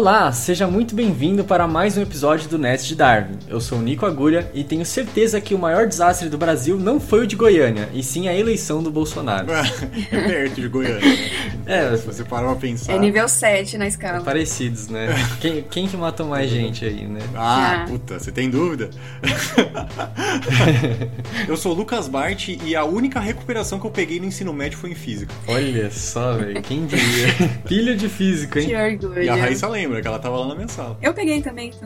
[0.00, 3.36] Olá, seja muito bem-vindo para mais um episódio do Nest de Darwin.
[3.46, 6.98] Eu sou o Nico Agulha e tenho certeza que o maior desastre do Brasil não
[6.98, 9.48] foi o de Goiânia, e sim a eleição do Bolsonaro.
[9.52, 11.18] é perto de Goiânia.
[11.66, 12.94] É, se você parar pra pensar.
[12.94, 14.22] É nível 7 na escala.
[14.22, 15.08] Parecidos, né?
[15.38, 17.20] Quem, quem que matou mais gente aí, né?
[17.34, 17.86] Ah, ah.
[17.86, 18.88] puta, você tem dúvida?
[21.46, 24.78] eu sou o Lucas Bart e a única recuperação que eu peguei no ensino médio
[24.78, 25.34] foi em física.
[25.46, 27.28] Olha só, velho, quem diria?
[27.68, 28.68] Filho de física, hein?
[28.68, 29.22] Que orgulho.
[29.22, 30.96] E a Raíssa lembra que ela tava lá na minha sala.
[31.00, 31.72] Eu peguei também,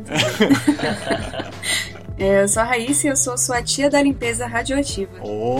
[2.18, 5.12] é, Eu sou a Raíssa e eu sou sua tia da limpeza radioativa.
[5.22, 5.56] Oh,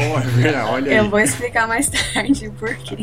[0.71, 0.97] olha aí.
[0.99, 2.99] Eu vou explicar mais tarde por quê.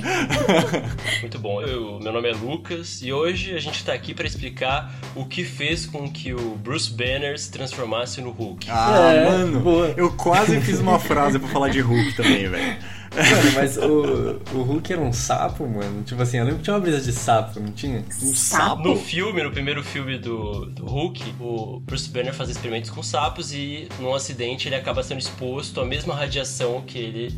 [1.21, 1.61] Muito bom.
[1.61, 5.43] Eu, meu nome é Lucas e hoje a gente tá aqui para explicar o que
[5.43, 8.67] fez com que o Bruce Banner se transformasse no Hulk.
[8.69, 9.93] Ah, é, mano, boa.
[9.97, 12.77] eu quase fiz uma frase para falar de Hulk também, velho.
[13.13, 16.01] Mano, mas o, o Hulk era um sapo, mano.
[16.03, 18.05] Tipo assim, eu lembro que tinha uma brisa de sapo, não tinha?
[18.21, 18.83] Um sapo?
[18.83, 23.53] No filme, no primeiro filme do, do Hulk, o Bruce Banner faz experimentos com sapos
[23.53, 27.37] e num acidente ele acaba sendo exposto à mesma radiação que ele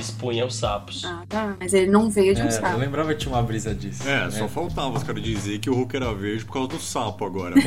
[0.00, 1.04] expunha os sapos.
[1.04, 1.56] Ah, tá.
[1.58, 2.68] Mas ele não veio de um é, sapo.
[2.68, 4.08] Eu lembrava que tinha uma brisa disso.
[4.08, 4.30] É, né?
[4.30, 7.54] só faltava os caras dizer que o Hulk era verde por causa do sapo agora.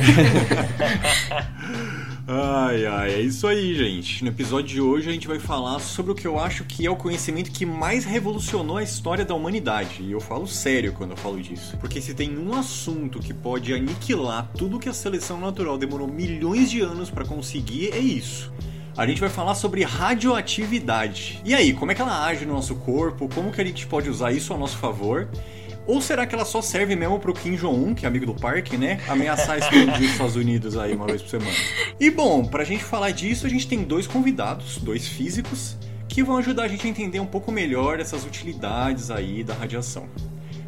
[2.26, 4.24] ai, ai, é isso aí, gente.
[4.24, 6.90] No episódio de hoje a gente vai falar sobre o que eu acho que é
[6.90, 10.02] o conhecimento que mais revolucionou a história da humanidade.
[10.02, 11.76] E eu falo sério quando eu falo disso.
[11.78, 16.70] Porque se tem um assunto que pode aniquilar tudo que a seleção natural demorou milhões
[16.70, 18.52] de anos para conseguir, é isso
[18.96, 21.40] a gente vai falar sobre radioatividade.
[21.44, 23.28] E aí, como é que ela age no nosso corpo?
[23.34, 25.28] Como que a gente pode usar isso a nosso favor?
[25.86, 28.76] Ou será que ela só serve mesmo pro Kim Jong-un, que é amigo do parque,
[28.76, 29.00] né?
[29.06, 31.56] Ameaçar explodir os Estados Unidos aí uma vez por semana.
[32.00, 35.76] E bom, pra gente falar disso, a gente tem dois convidados, dois físicos,
[36.08, 40.08] que vão ajudar a gente a entender um pouco melhor essas utilidades aí da radiação.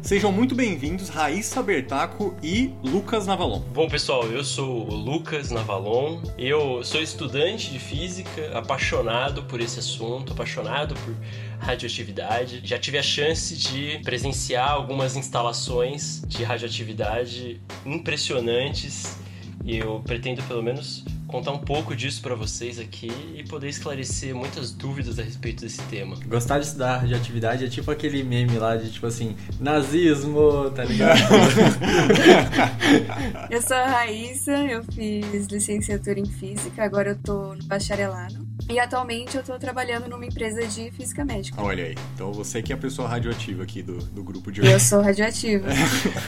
[0.01, 3.59] Sejam muito bem-vindos, Raíssa Bertaco e Lucas Navalon.
[3.59, 6.21] Bom, pessoal, eu sou o Lucas Navalon.
[6.37, 11.13] Eu sou estudante de física, apaixonado por esse assunto, apaixonado por
[11.59, 12.61] radioatividade.
[12.63, 19.17] Já tive a chance de presenciar algumas instalações de radioatividade impressionantes
[19.65, 24.35] e eu pretendo pelo menos contar um pouco disso para vocês aqui e poder esclarecer
[24.35, 26.17] muitas dúvidas a respeito desse tema.
[26.25, 31.19] Gostar de estudar radioatividade é tipo aquele meme lá de tipo assim, nazismo, tá ligado?
[33.49, 38.49] eu sou a Raíssa, eu fiz licenciatura em física, agora eu tô no bacharelado.
[38.69, 41.61] E atualmente eu tô trabalhando numa empresa de física médica.
[41.61, 44.71] Olha aí, então você que é a pessoa radioativa aqui do, do grupo de hoje.
[44.71, 45.67] Eu sou radioativa.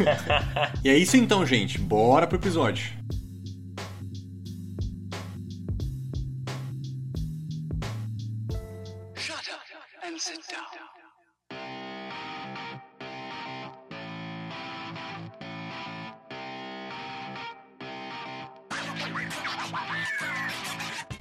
[0.83, 1.77] e é isso então, gente.
[1.77, 2.93] Bora pro episódio.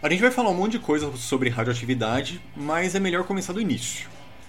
[0.02, 3.60] A gente vai falar um monte de coisa sobre radioatividade, mas é melhor começar do
[3.60, 4.08] início.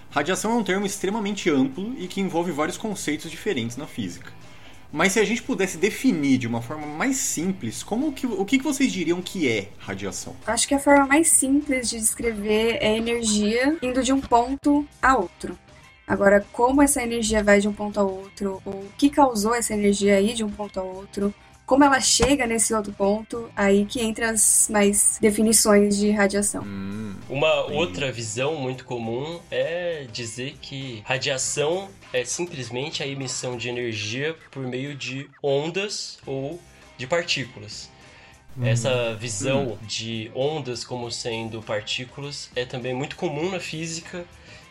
[0.10, 4.32] Radiação é um termo extremamente amplo e que envolve vários conceitos diferentes na física.
[4.94, 8.60] Mas se a gente pudesse definir de uma forma mais simples, como que, o que
[8.60, 10.38] vocês diriam que é radiação?
[10.48, 15.18] Acho que a forma mais simples de descrever é energia indo de um ponto a
[15.18, 15.60] outro.
[16.08, 19.74] Agora, como essa energia vai de um ponto a outro, ou o que causou essa
[19.74, 21.34] energia ir de um ponto a outro,
[21.72, 26.64] como ela chega nesse outro ponto, aí que entra as mais definições de radiação.
[26.64, 33.70] Hum, Uma outra visão muito comum é dizer que radiação é simplesmente a emissão de
[33.70, 36.60] energia por meio de ondas ou
[36.98, 37.90] de partículas.
[38.58, 38.66] Hum.
[38.66, 39.78] Essa visão hum.
[39.88, 44.26] de ondas como sendo partículas é também muito comum na física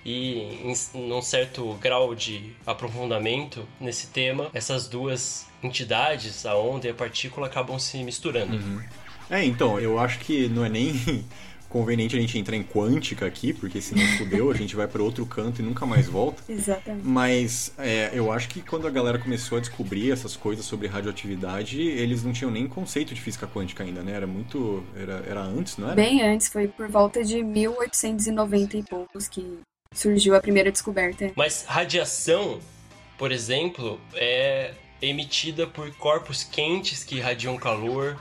[0.04, 6.86] e em, em um certo grau de aprofundamento nesse tema, essas duas entidades, a onda
[6.86, 8.56] e a partícula, acabam se misturando.
[8.56, 8.82] Uhum.
[9.30, 10.92] É, então, eu acho que não é nem
[11.70, 15.00] conveniente a gente entrar em quântica aqui, porque se não fudeu, a gente vai para
[15.00, 16.42] outro canto e nunca mais volta.
[16.48, 17.06] Exatamente.
[17.06, 21.80] Mas é, eu acho que quando a galera começou a descobrir essas coisas sobre radioatividade,
[21.80, 24.12] eles não tinham nem conceito de física quântica ainda, né?
[24.12, 24.84] Era muito.
[24.96, 25.94] Era, era antes, não era?
[25.94, 29.60] Bem antes, foi por volta de 1890 e poucos que
[29.94, 31.30] surgiu a primeira descoberta.
[31.36, 32.58] Mas radiação,
[33.16, 38.18] por exemplo, é emitida por corpos quentes que irradiam calor,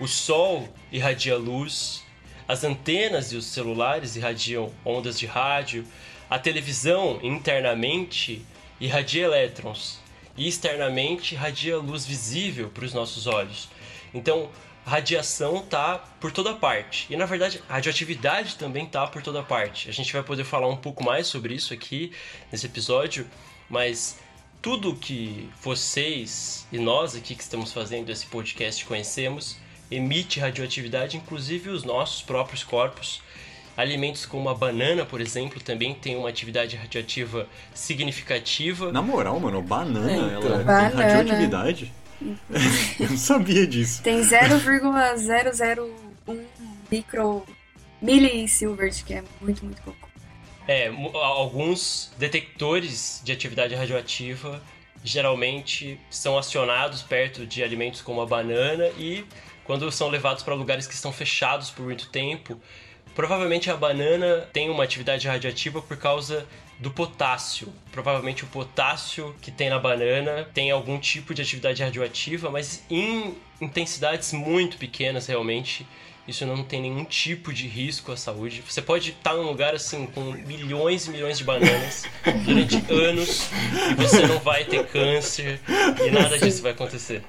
[0.00, 2.02] o Sol irradia luz,
[2.46, 5.84] as antenas e os celulares irradiam ondas de rádio,
[6.28, 8.44] a televisão internamente
[8.80, 9.98] irradia elétrons
[10.36, 13.68] e externamente irradia luz visível para os nossos olhos.
[14.12, 14.50] Então,
[14.84, 17.06] radiação tá por toda parte.
[17.08, 19.88] E na verdade, a radioatividade também tá por toda parte.
[19.88, 22.12] A gente vai poder falar um pouco mais sobre isso aqui
[22.50, 23.26] nesse episódio,
[23.68, 24.18] mas
[24.64, 29.58] tudo que vocês e nós aqui que estamos fazendo esse podcast conhecemos
[29.90, 33.20] emite radioatividade, inclusive os nossos próprios corpos.
[33.76, 38.90] Alimentos como a banana, por exemplo, também tem uma atividade radioativa significativa.
[38.90, 40.54] Na moral, mano, banana, É, então.
[40.54, 40.90] ela Banana.
[40.90, 41.92] tem radioatividade?
[42.98, 44.02] Eu não sabia disso.
[44.02, 45.92] Tem 0,001
[46.90, 47.44] micro
[48.00, 50.08] milisievert, que é muito, muito pouco.
[50.66, 54.62] É, alguns detectores de atividade radioativa
[55.02, 59.26] geralmente são acionados perto de alimentos como a banana e
[59.64, 62.58] quando são levados para lugares que estão fechados por muito tempo,
[63.14, 66.46] provavelmente a banana tem uma atividade radioativa por causa
[66.78, 67.72] do potássio.
[67.92, 73.36] Provavelmente o potássio que tem na banana tem algum tipo de atividade radioativa, mas em
[73.60, 75.86] intensidades muito pequenas realmente.
[76.26, 78.62] Isso não tem nenhum tipo de risco à saúde.
[78.66, 82.04] Você pode estar num lugar assim com milhões e milhões de bananas
[82.44, 83.50] durante anos
[83.90, 85.60] e você não vai ter câncer
[86.04, 87.22] e nada disso vai acontecer.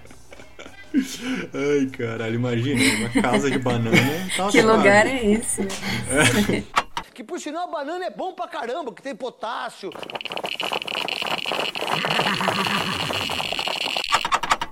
[1.53, 3.97] Ai, caralho, imagina, uma casa de banana.
[4.37, 5.61] Tá Que lugar é esse?
[5.61, 6.63] né?
[7.13, 9.89] Que por sinal a banana é bom pra caramba, que tem potássio.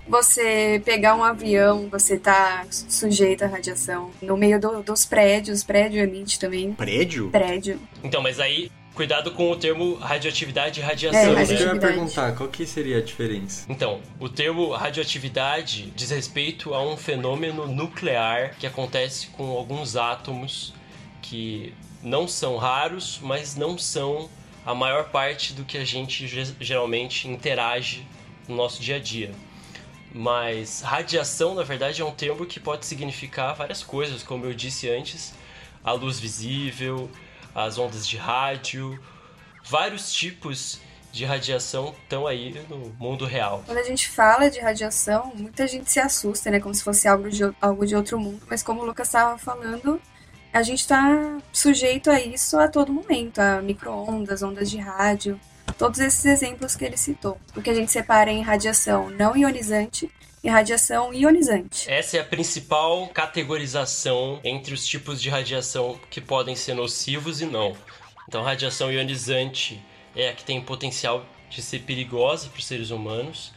[0.07, 4.11] Você pegar um avião, você tá sujeito à radiação.
[4.21, 6.73] No meio do- dos prédios, prédio emite também.
[6.73, 7.29] Prédio?
[7.29, 7.79] Prédio.
[8.03, 11.33] Então, mas aí cuidado com o termo radioatividade e radiação, É, né?
[11.35, 11.93] Mas eu ia radioatividade.
[11.95, 13.65] perguntar, qual que seria a diferença?
[13.69, 20.73] Então, o termo radioatividade diz respeito a um fenômeno nuclear que acontece com alguns átomos
[21.21, 21.73] que
[22.03, 24.29] não são raros, mas não são
[24.65, 28.05] a maior parte do que a gente ge- geralmente interage
[28.47, 29.31] no nosso dia a dia.
[30.13, 34.87] Mas radiação, na verdade, é um termo que pode significar várias coisas, como eu disse
[34.89, 35.33] antes,
[35.83, 37.09] a luz visível,
[37.55, 38.99] as ondas de rádio,
[39.63, 40.79] vários tipos
[41.11, 43.63] de radiação estão aí no mundo real.
[43.65, 46.59] Quando a gente fala de radiação, muita gente se assusta, né?
[46.59, 48.41] Como se fosse algo de, algo de outro mundo.
[48.49, 50.01] Mas como o Lucas estava falando,
[50.51, 53.39] a gente está sujeito a isso a todo momento.
[53.39, 55.39] A micro-ondas, ondas de rádio.
[55.77, 57.37] Todos esses exemplos que ele citou.
[57.55, 60.09] O que a gente separa em radiação não ionizante
[60.43, 61.89] e radiação ionizante.
[61.89, 67.45] Essa é a principal categorização entre os tipos de radiação que podem ser nocivos e
[67.45, 67.75] não.
[68.27, 69.81] Então, radiação ionizante
[70.15, 73.53] é a que tem potencial de ser perigosa para os seres humanos.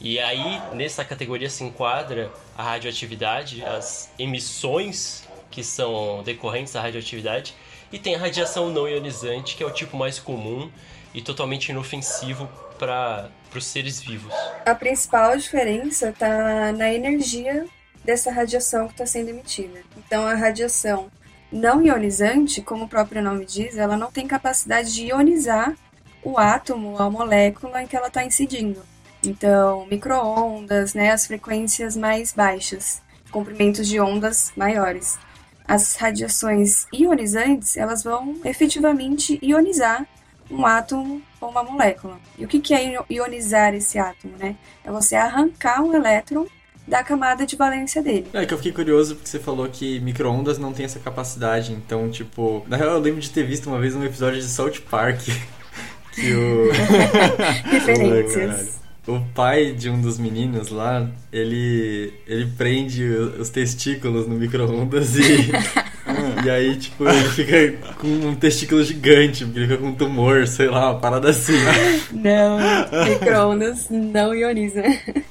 [0.00, 7.54] E aí, nessa categoria se enquadra a radioatividade, as emissões que são decorrentes da radioatividade,
[7.90, 10.70] e tem a radiação não ionizante, que é o tipo mais comum
[11.14, 14.32] e totalmente inofensivo para os seres vivos.
[14.64, 17.66] A principal diferença está na energia
[18.04, 19.80] dessa radiação que está sendo emitida.
[19.96, 21.10] Então, a radiação
[21.50, 25.74] não ionizante, como o próprio nome diz, ela não tem capacidade de ionizar
[26.22, 28.82] o átomo, a molécula em que ela está incidindo.
[29.22, 35.18] Então, microondas, né, as frequências mais baixas, comprimentos de ondas maiores.
[35.66, 40.06] As radiações ionizantes, elas vão efetivamente ionizar
[40.50, 42.18] um átomo ou uma molécula.
[42.38, 44.56] E o que é ionizar esse átomo, né?
[44.84, 46.46] É você arrancar um elétron
[46.86, 48.26] da camada de valência dele.
[48.32, 52.10] É que eu fiquei curioso porque você falou que micro-ondas não tem essa capacidade, então,
[52.10, 52.64] tipo...
[52.66, 55.20] Na real, eu lembro de ter visto uma vez um episódio de South Park
[56.14, 56.70] que o...
[57.68, 58.78] Referências.
[59.06, 65.50] O pai de um dos meninos lá, ele, ele prende os testículos no micro-ondas e,
[66.44, 70.46] e aí, tipo, ele fica com um testículo gigante, porque ele fica com um tumor,
[70.46, 71.52] sei lá, uma parada assim.
[72.12, 72.58] Não,
[73.08, 74.82] microondas não ioniza.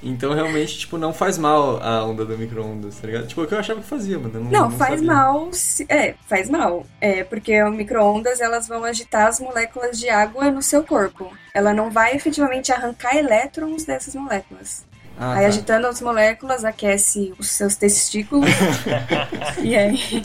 [0.03, 3.27] Então, realmente, tipo, não faz mal a onda do micro-ondas, tá ligado?
[3.27, 4.31] Tipo, o que eu achava que fazia, mano.
[4.35, 5.07] eu Não, Não, não faz sabia.
[5.13, 5.49] mal.
[5.51, 6.85] se- É, faz mal.
[7.01, 11.31] É, porque o micro-ondas elas vão agitar as moléculas de água no seu corpo.
[11.53, 14.85] Ela não vai efetivamente arrancar elétrons dessas moléculas.
[15.19, 15.47] Ah, aí tá.
[15.47, 18.49] agitando as moléculas, aquece os seus testículos.
[19.63, 20.23] e aí.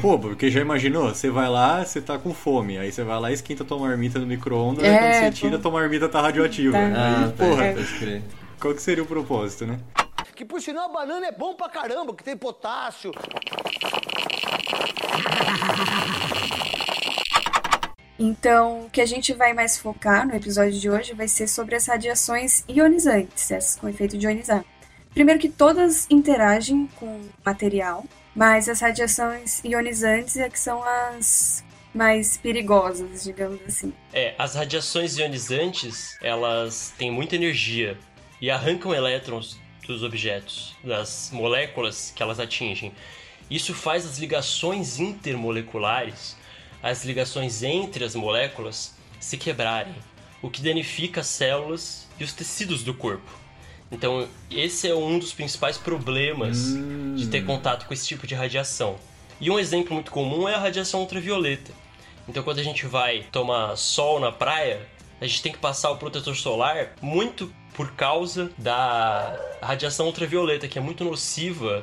[0.00, 1.08] Pô, porque já imaginou?
[1.14, 4.18] Você vai lá, você tá com fome, aí você vai lá e esquenta tua marmita
[4.18, 6.72] no micro-ondas, É, aí quando você tira, tua marmita tá radioativa.
[6.76, 6.90] Tá.
[6.94, 8.22] Ah, Aí, porra, crer.
[8.60, 9.78] qual que seria o propósito, né?
[10.36, 13.12] Que por sinal a banana é bom pra caramba, que tem potássio.
[18.18, 21.74] Então, o que a gente vai mais focar no episódio de hoje vai ser sobre
[21.74, 24.64] as radiações ionizantes, essas com efeito de ionizar.
[25.12, 28.04] Primeiro que todas interagem com material,
[28.34, 33.92] mas as radiações ionizantes é que são as mais perigosas, digamos assim.
[34.12, 37.96] É, as radiações ionizantes, elas têm muita energia
[38.40, 42.92] e arrancam elétrons dos objetos, das moléculas que elas atingem.
[43.48, 46.36] Isso faz as ligações intermoleculares,
[46.84, 49.94] as ligações entre as moléculas, se quebrarem,
[50.42, 53.32] o que danifica as células e os tecidos do corpo.
[53.90, 57.14] Então, esse é um dos principais problemas Hum.
[57.16, 58.96] de ter contato com esse tipo de radiação.
[59.40, 61.72] E um exemplo muito comum é a radiação ultravioleta.
[62.28, 64.86] Então, quando a gente vai tomar sol na praia,
[65.22, 70.78] a gente tem que passar o protetor solar muito por causa da radiação ultravioleta, que
[70.78, 71.82] é muito nociva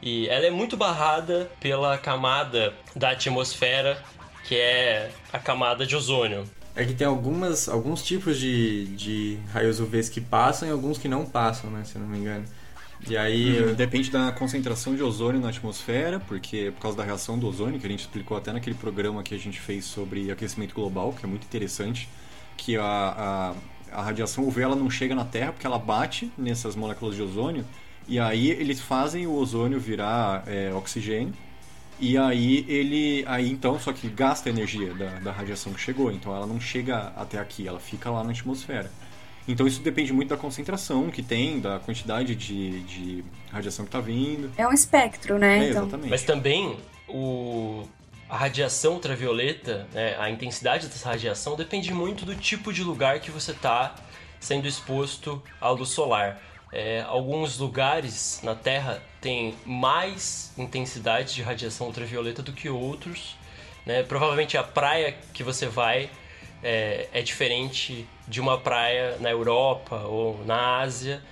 [0.00, 4.02] e ela é muito barrada pela camada da atmosfera,
[4.48, 6.44] que é a camada de ozônio.
[6.74, 11.06] É que tem algumas, alguns tipos de, de raios UVs que passam e alguns que
[11.06, 11.84] não passam, né?
[11.84, 12.46] Se eu não me engano.
[13.06, 13.62] E aí.
[13.62, 17.46] Hum, Depende da concentração de ozônio na atmosfera, porque é por causa da reação do
[17.46, 21.12] ozônio, que a gente explicou até naquele programa que a gente fez sobre aquecimento global,
[21.12, 22.08] que é muito interessante,
[22.56, 23.54] que a,
[23.92, 27.22] a, a radiação UV ela não chega na Terra porque ela bate nessas moléculas de
[27.22, 27.66] ozônio,
[28.06, 31.34] e aí eles fazem o ozônio virar é, oxigênio,
[32.00, 33.24] e aí ele.
[33.26, 36.60] Aí então, só que gasta a energia da, da radiação que chegou, então ela não
[36.60, 38.90] chega até aqui, ela fica lá na atmosfera.
[39.46, 44.00] Então isso depende muito da concentração que tem, da quantidade de, de radiação que está
[44.00, 44.50] vindo.
[44.58, 45.66] É um espectro, né?
[45.66, 46.10] É, então, exatamente.
[46.10, 46.76] Mas também
[47.08, 47.88] o,
[48.28, 53.30] a radiação ultravioleta, né, a intensidade dessa radiação depende muito do tipo de lugar que
[53.30, 53.94] você está
[54.38, 56.40] sendo exposto à luz solar.
[56.72, 63.36] É, alguns lugares na Terra têm mais intensidade de radiação ultravioleta do que outros.
[63.86, 64.02] Né?
[64.02, 66.10] Provavelmente a praia que você vai
[66.62, 71.22] é, é diferente de uma praia na Europa ou na Ásia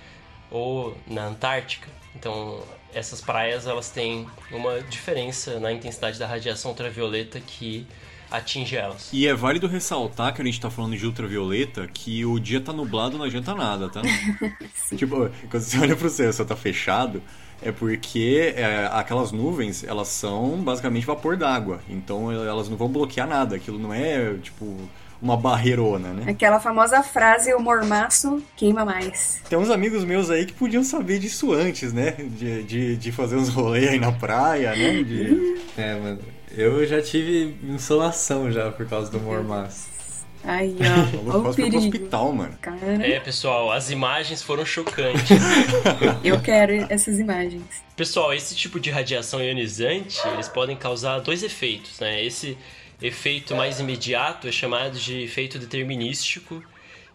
[0.49, 1.87] ou na Antártica.
[2.15, 2.63] Então,
[2.93, 7.85] essas praias elas têm uma diferença na intensidade da radiação ultravioleta que
[8.29, 9.09] atinge elas.
[9.11, 12.73] E é válido ressaltar que a gente tá falando de ultravioleta, que o dia tá
[12.73, 14.01] nublado não adianta nada, tá?
[14.95, 17.21] tipo, quando você olha pro céu e só tá fechado,
[17.61, 21.79] é porque é, aquelas nuvens, elas são basicamente vapor d'água.
[21.89, 23.55] Então elas não vão bloquear nada.
[23.55, 24.77] Aquilo não é, tipo,
[25.21, 26.31] uma barreirona, né?
[26.31, 29.41] Aquela famosa frase, o mormaço queima mais.
[29.49, 32.11] Tem uns amigos meus aí que podiam saber disso antes, né?
[32.11, 35.03] De, de, de fazer uns rolês aí na praia, né?
[35.03, 35.57] De...
[35.77, 36.36] É, mano.
[36.51, 39.97] Eu já tive insolação já por causa do mormaço.
[40.43, 41.77] Aí, ó, o quase pro perigo.
[41.77, 42.57] hospital, mano.
[42.61, 45.29] Cara, É, pessoal, as imagens foram chocantes.
[46.23, 47.63] eu quero essas imagens.
[47.95, 52.23] Pessoal, esse tipo de radiação ionizante, eles podem causar dois efeitos, né?
[52.23, 52.57] Esse
[53.01, 56.63] efeito mais imediato é chamado de efeito determinístico,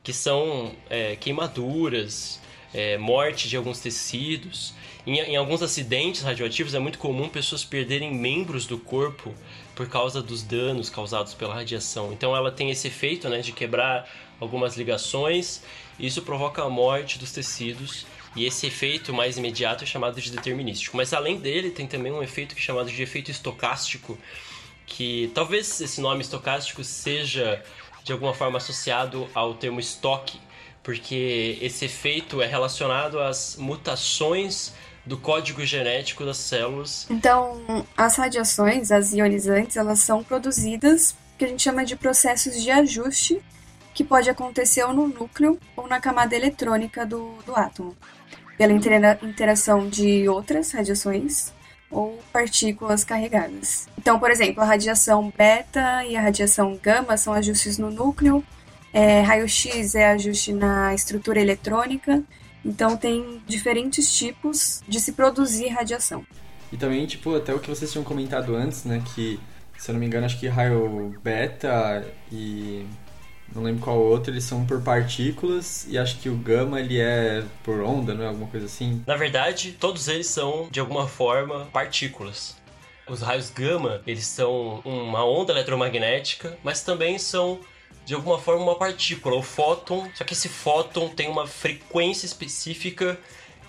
[0.02, 2.38] que são é, queimaduras,
[2.74, 4.74] é, morte de alguns tecidos.
[5.06, 9.34] Em, em alguns acidentes radioativos é muito comum pessoas perderem membros do corpo
[9.74, 12.12] por causa dos danos causados pela radiação.
[12.12, 15.62] Então ela tem esse efeito né, de quebrar algumas ligações,
[15.98, 20.96] isso provoca a morte dos tecidos e esse efeito mais imediato é chamado de determinístico.
[20.96, 24.16] Mas além dele, tem também um efeito que é chamado de efeito estocástico,
[24.86, 27.62] que talvez esse nome estocástico seja
[28.04, 30.40] de alguma forma associado ao termo estoque,
[30.82, 34.72] porque esse efeito é relacionado às mutações
[35.04, 37.06] do código genético das células.
[37.10, 42.70] Então, as radiações, as ionizantes, elas são produzidas que a gente chama de processos de
[42.70, 43.42] ajuste
[43.94, 47.94] que pode acontecer ou no núcleo ou na camada eletrônica do, do átomo,
[48.56, 51.52] pela intera- interação de outras radiações
[51.90, 53.86] ou partículas carregadas.
[53.98, 58.42] Então, por exemplo, a radiação beta e a radiação gama são ajustes no núcleo,
[58.94, 62.22] é, raio-x é ajuste na estrutura eletrônica,
[62.64, 66.24] então tem diferentes tipos de se produzir radiação.
[66.72, 69.02] E também, tipo, até o que vocês tinham comentado antes, né?
[69.14, 69.38] Que,
[69.76, 72.86] se eu não me engano, acho que raio beta e
[73.54, 77.44] não lembro qual outro, eles são por partículas e acho que o gama ele é
[77.62, 78.28] por onda, não é?
[78.28, 79.02] Alguma coisa assim.
[79.06, 82.56] Na verdade, todos eles são de alguma forma partículas.
[83.06, 87.60] Os raios gama, eles são uma onda eletromagnética, mas também são
[88.04, 90.08] de alguma forma uma partícula, o fóton.
[90.14, 93.18] Só que esse fóton tem uma frequência específica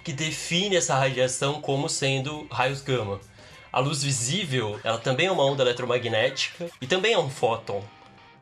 [0.04, 3.20] que define essa radiação como sendo raios gama.
[3.72, 7.84] A luz visível, ela também é uma onda eletromagnética e também é um fóton,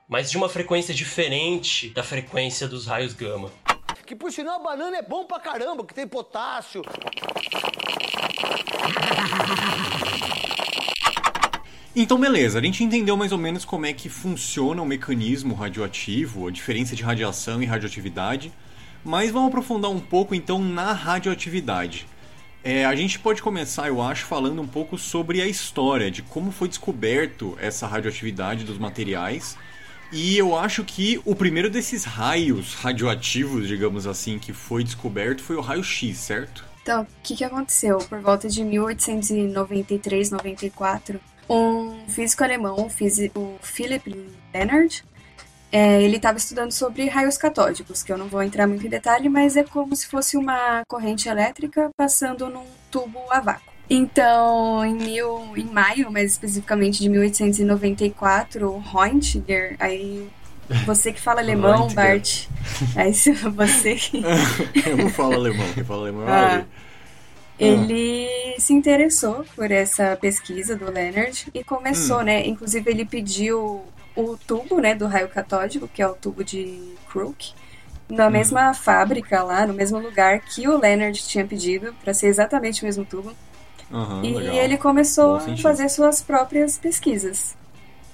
[0.08, 3.50] mas de uma frequência diferente da frequência dos raios gama.
[4.06, 6.82] Que por sinal a banana é bom pra caramba, que tem potássio.
[11.94, 16.48] Então, beleza, a gente entendeu mais ou menos como é que funciona o mecanismo radioativo,
[16.48, 18.50] a diferença de radiação e radioatividade,
[19.04, 22.08] mas vamos aprofundar um pouco então na radioatividade.
[22.64, 26.50] É, a gente pode começar, eu acho, falando um pouco sobre a história de como
[26.50, 29.58] foi descoberto essa radioatividade dos materiais.
[30.14, 35.58] E eu acho que o primeiro desses raios radioativos, digamos assim, que foi descoberto foi
[35.58, 36.64] o raio-x, certo?
[36.84, 37.98] Então, o que, que aconteceu?
[37.98, 41.20] Por volta de 1893, 94,
[41.58, 44.16] um físico alemão, o físico Philipp
[44.54, 45.04] Leonard,
[45.72, 49.30] é, ele estava estudando sobre raios catódicos, que eu não vou entrar muito em detalhe,
[49.30, 53.72] mas é como se fosse uma corrente elétrica passando num tubo a vácuo.
[53.90, 60.30] Então, em, mil, em maio, mais especificamente de 1894, Roentger, aí
[60.86, 61.90] você que fala alemão.
[61.90, 62.48] Bart,
[62.96, 64.24] aí você que
[64.88, 66.66] eu não falo alemão, quem fala alemão é Ah.
[67.62, 67.92] Ele.
[67.94, 72.24] Ele se interessou por essa pesquisa do Leonard e começou, Hum.
[72.24, 72.46] né?
[72.48, 77.54] Inclusive ele pediu o tubo, né, do raio catódico, que é o tubo de Crook,
[78.10, 78.32] na Hum.
[78.32, 82.86] mesma fábrica lá, no mesmo lugar que o Leonard tinha pedido para ser exatamente o
[82.86, 83.38] mesmo tubo.
[83.92, 84.56] Aham, e legal.
[84.56, 87.58] ele começou a fazer suas próprias pesquisas.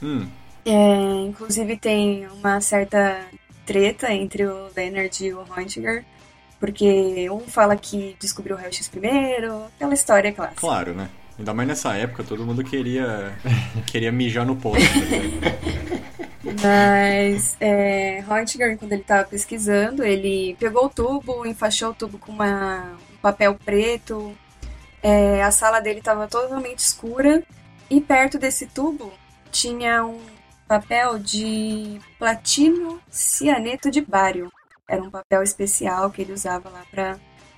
[0.02, 0.32] Hum,
[0.66, 3.32] É, inclusive tem uma certa
[3.66, 6.06] treta entre o Leonard e o Roentger,
[6.60, 10.60] porque um fala que descobriu o raio-x primeiro, aquela história clássica.
[10.60, 11.10] claro, né?
[11.38, 13.38] Ainda mais nessa época, todo mundo queria,
[13.86, 14.84] queria mijar no poste.
[15.00, 15.58] né?
[16.64, 18.24] Mas é,
[18.80, 23.54] quando ele estava pesquisando, ele pegou o tubo, enfaixou o tubo com uma, um papel
[23.54, 24.36] preto.
[25.04, 27.44] É, a sala dele estava totalmente escura
[27.90, 29.14] e perto desse tubo
[29.52, 30.20] tinha um
[30.68, 34.52] papel de platino cianeto de bário.
[34.90, 37.18] Era um papel especial que ele usava lá para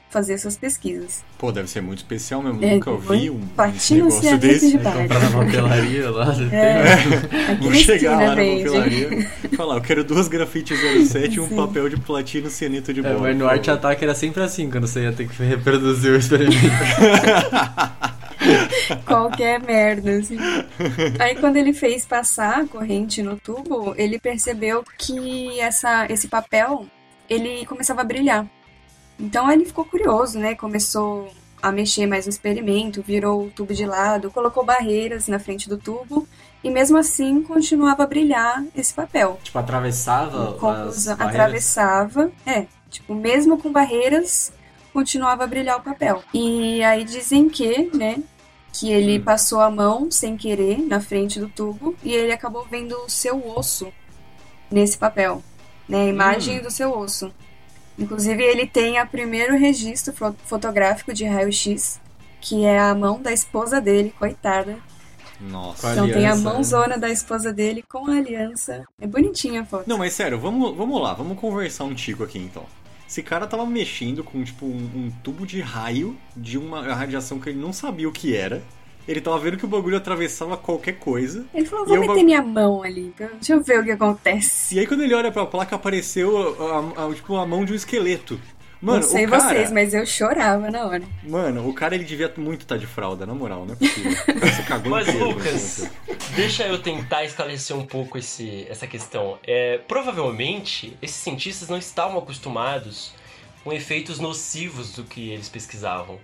[0.10, 1.24] fazer suas pesquisas.
[1.38, 2.64] Pô, deve ser muito especial mesmo.
[2.66, 4.72] É, Nunca ouvi um, um negócio desse.
[4.72, 5.02] de bário.
[5.04, 6.34] comprar na papelaria lá.
[6.52, 8.64] É, aqui Vou na chegar lá na vende.
[8.64, 10.74] papelaria e falar, eu quero duas grafite
[11.06, 13.20] 07 e um papel de platino cianeto de É, bola.
[13.20, 13.70] mas no Arte.
[13.70, 16.58] Attack era sempre assim, quando você ia ter que reproduzir o experimento.
[19.06, 20.38] Qualquer merda, assim.
[21.20, 26.86] Aí quando ele fez passar a corrente no tubo, ele percebeu que essa, esse papel,
[27.30, 28.48] ele começava a brilhar.
[29.20, 30.56] Então ele ficou curioso, né?
[30.56, 31.30] Começou
[31.62, 35.78] a mexer mais no experimento, virou o tubo de lado, colocou barreiras na frente do
[35.78, 36.26] tubo
[36.64, 39.38] e mesmo assim continuava a brilhar esse papel.
[39.44, 44.54] tipo, atravessava as Conclusão, atravessava, é, tipo, mesmo com barreiras,
[44.94, 46.24] continuava a brilhar o papel.
[46.34, 48.24] E aí dizem que, né,
[48.72, 49.24] que ele Hum.
[49.24, 53.46] passou a mão sem querer na frente do tubo e ele acabou vendo o seu
[53.58, 53.92] osso
[54.72, 55.44] nesse papel,
[55.90, 56.64] né, a imagem Hum.
[56.64, 57.34] do seu osso.
[57.98, 62.00] Inclusive ele tem o primeiro registro fo- fotográfico de raio-x,
[62.40, 64.78] que é a mão da esposa dele, coitada.
[65.42, 65.92] Nossa.
[65.92, 66.42] Então tem a né?
[66.42, 68.86] mãozona da esposa dele com a aliança.
[69.00, 69.88] É bonitinha a foto.
[69.88, 72.66] Não, mas sério, vamos, vamos lá, vamos conversar um tico aqui então.
[73.08, 77.50] Esse cara tava mexendo com, tipo, um, um tubo de raio de uma radiação que
[77.50, 78.62] ele não sabia o que era.
[79.10, 81.44] Ele tava vendo que o bagulho atravessava qualquer coisa.
[81.54, 84.76] Ele falou, vou meter vou- minha mão ali, pra- deixa eu ver o que acontece.
[84.76, 86.56] E aí quando ele olha pra placa, apareceu
[86.98, 88.40] a, a- tipo, a mão de um esqueleto.
[88.82, 91.04] Mano, não sei cara, vocês, mas eu chorava na hora.
[91.24, 94.12] Mano, o cara ele devia muito estar de fralda, na moral, não é possível.
[94.40, 95.92] Você cagou Mas, inteiro, Lucas, né?
[96.36, 99.38] deixa eu tentar esclarecer um pouco esse, essa questão.
[99.46, 103.12] É, provavelmente, esses cientistas não estavam acostumados
[103.66, 106.18] com efeitos nocivos do que eles pesquisavam.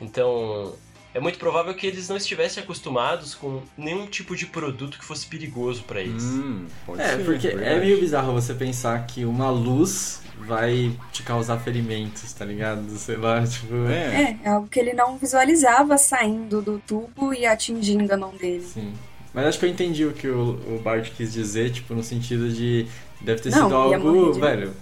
[0.00, 0.74] Então,
[1.18, 5.26] é muito provável que eles não estivessem acostumados com nenhum tipo de produto que fosse
[5.26, 6.22] perigoso para eles.
[6.22, 11.24] Hum, pode É, ser, porque é meio bizarro você pensar que uma luz vai te
[11.24, 12.88] causar ferimentos, tá ligado?
[12.96, 13.74] Sei lá, tipo.
[13.88, 18.32] É, É, é algo que ele não visualizava saindo do tubo e atingindo a mão
[18.36, 18.62] dele.
[18.62, 18.92] Sim.
[19.34, 22.48] Mas acho que eu entendi o que o, o Bart quis dizer, tipo, no sentido
[22.48, 22.86] de.
[23.20, 24.72] Deve ter Não, sido algo, velho.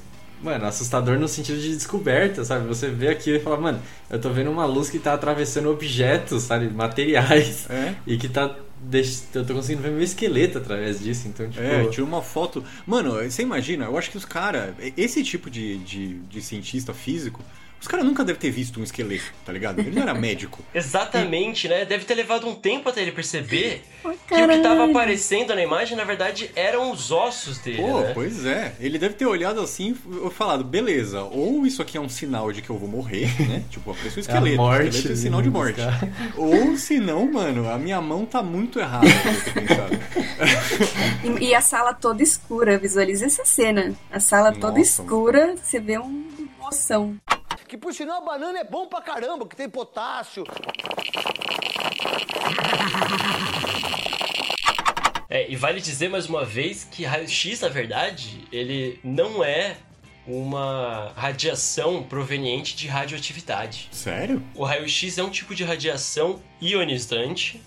[0.46, 2.68] Mano, assustador no sentido de descoberta, sabe?
[2.68, 6.44] Você vê aquilo e fala, mano, eu tô vendo uma luz que tá atravessando objetos,
[6.44, 6.68] sabe?
[6.68, 7.68] Materiais.
[7.68, 7.96] é.
[8.06, 8.54] E que tá.
[9.34, 11.64] Eu tô conseguindo ver meu esqueleto através disso, então, tipo.
[11.64, 12.62] É, tira uma foto.
[12.86, 17.42] Mano, você imagina, eu acho que os caras, esse tipo de, de, de cientista físico,
[17.80, 19.78] os caras nunca devem ter visto um esqueleto, tá ligado?
[19.80, 20.62] Ele não era médico.
[20.74, 21.84] Exatamente, né?
[21.84, 25.62] Deve ter levado um tempo até ele perceber Ai, que o que tava aparecendo na
[25.62, 28.10] imagem, na verdade, eram os ossos dele, Pô, né?
[28.14, 28.74] pois é.
[28.80, 32.60] Ele deve ter olhado assim e falado, beleza, ou isso aqui é um sinal de
[32.62, 33.62] que eu vou morrer, né?
[33.70, 34.56] Tipo, apareceu um É a esqueleto.
[34.56, 34.88] morte.
[34.88, 35.80] esqueleto é sinal de morte.
[36.36, 39.06] Ou se não, mano, a minha mão tá muito errada.
[41.24, 43.94] E, e a sala toda escura, visualiza essa cena.
[44.10, 46.24] A sala toda Nossa, escura, você vê um
[46.58, 47.16] moção.
[47.76, 50.44] Que por sinal banana é bom pra caramba, que tem potássio.
[55.28, 59.76] É, e vale dizer mais uma vez que raio-x, na verdade, ele não é
[60.26, 63.90] uma radiação proveniente de radioatividade.
[63.92, 64.42] Sério?
[64.54, 67.62] O raio-x é um tipo de radiação ionizante,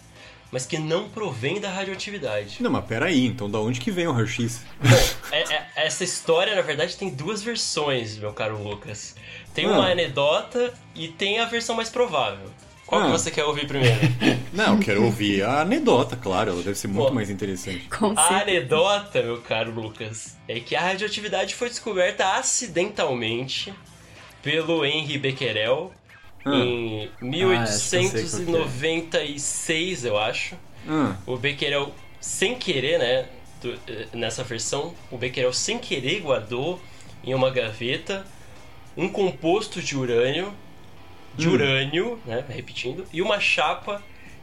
[0.51, 2.57] mas que não provém da radioatividade.
[2.61, 4.61] Não, mas peraí, então da onde que vem o Hershey's?
[5.31, 9.15] É- é- essa história, na verdade, tem duas versões, meu caro Lucas.
[9.53, 9.71] Tem Ah.
[9.73, 12.49] uma anedota e tem a versão mais provável.
[12.87, 13.11] Qual que Ah.
[13.11, 13.95] você quer ouvir primeiro?
[14.51, 17.13] Não, eu quero ouvir a anedota, claro, ela deve ser muito Bom.
[17.13, 17.87] mais interessante.
[18.15, 23.71] A anedota, meu caro Lucas, é que a radioatividade foi descoberta acidentalmente
[24.41, 25.93] pelo Henri Becquerel
[26.45, 26.51] Ah.
[27.21, 28.05] em Ah, acho que eu é.
[28.05, 30.55] 1896, eu acho.
[30.87, 33.25] Ah, O Becquerel, sem querer, né,
[33.87, 36.79] eh, nessa versão, o Becquerel sem querer guardou
[37.23, 38.25] em uma gaveta
[38.97, 40.53] um composto de urânio,
[41.35, 41.53] de Hum.
[41.53, 44.01] urânio, né, repetindo, e uma chapa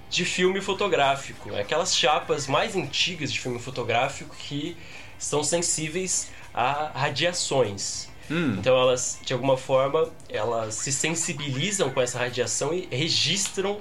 [0.09, 1.55] de filme fotográfico.
[1.57, 4.77] Aquelas chapas mais antigas de filme fotográfico que
[5.19, 8.09] são sensíveis a radiações.
[8.31, 13.81] Hum, Então elas, de alguma forma, elas se sensibilizam com essa radiação e registram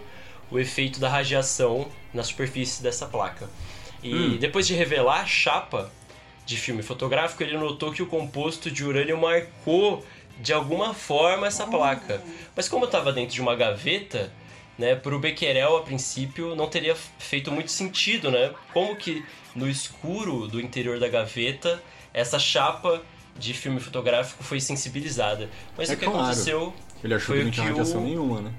[0.52, 3.50] o efeito da radiação na superfície dessa placa.
[4.04, 4.38] E Hum.
[4.38, 5.92] depois de revelar a chapa
[6.46, 10.06] de filme fotográfico, ele notou que o composto de urânio marcou
[10.40, 12.22] de alguma forma essa placa.
[12.56, 14.32] Mas como estava dentro de uma gaveta,
[14.78, 18.54] né, para o Becquerel a princípio não teria feito muito sentido, né?
[18.74, 21.82] Como que no escuro do interior da gaveta
[22.14, 23.02] essa chapa
[23.38, 25.50] de filme fotográfico foi sensibilizada.
[25.78, 26.20] Mas É o que claro.
[26.22, 28.52] aconteceu ele achou foi que não tinha radiação o- nenhuma, né?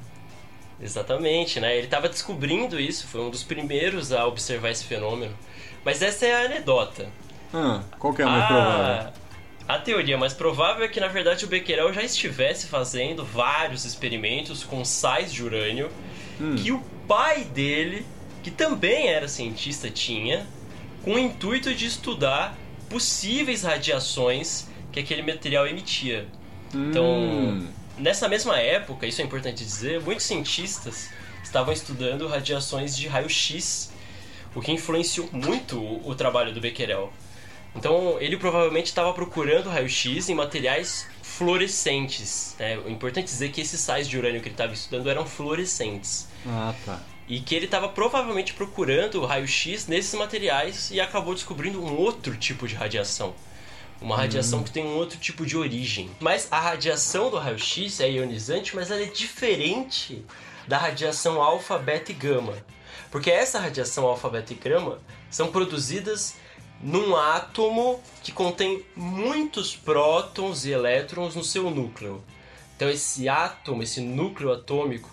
[0.80, 1.74] Exatamente, né?
[1.76, 5.34] Ele estava descobrindo isso, foi um dos primeiros a observar esse fenômeno.
[5.84, 7.08] Mas essa é a anedota.
[7.54, 9.12] Ah, qual que é a mais provável?
[9.68, 14.62] A teoria mais provável é que, na verdade, o Becquerel já estivesse fazendo vários experimentos
[14.62, 15.90] com sais de urânio
[16.40, 16.54] Hum.
[16.56, 18.04] que o pai dele,
[18.42, 20.46] que também era cientista, tinha,
[21.02, 22.54] com o intuito de estudar
[22.88, 26.26] possíveis radiações que aquele material emitia.
[26.74, 27.68] Então, Hum,
[27.98, 31.08] Nessa mesma época, isso é importante dizer, muitos cientistas
[31.42, 33.90] estavam estudando radiações de raio-x,
[34.54, 37.10] o que influenciou muito o, o trabalho do Becquerel.
[37.74, 42.54] Então, ele provavelmente estava procurando raio-x em materiais fluorescentes.
[42.58, 42.78] né?
[42.86, 46.28] É importante dizer que esses sais de urânio que ele estava estudando eram fluorescentes.
[46.46, 47.00] Ah, tá.
[47.28, 52.68] E que ele estava provavelmente procurando raio-x nesses materiais e acabou descobrindo um outro tipo
[52.68, 53.34] de radiação.
[54.00, 56.10] Uma radiação que tem um outro tipo de origem.
[56.20, 60.24] Mas a radiação do raio-x é ionizante, mas ela é diferente
[60.68, 62.54] da radiação alfa, beta e gama.
[63.10, 66.34] Porque essa radiação alfa, beta e gama são produzidas
[66.80, 72.22] num átomo que contém muitos prótons e elétrons no seu núcleo.
[72.76, 75.10] Então esse átomo, esse núcleo atômico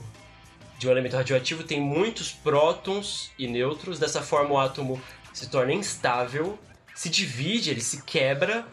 [0.83, 3.99] de um elemento radioativo tem muitos prótons e nêutrons.
[3.99, 5.01] Dessa forma, o átomo
[5.33, 6.59] se torna instável,
[6.93, 8.67] se divide, ele se quebra,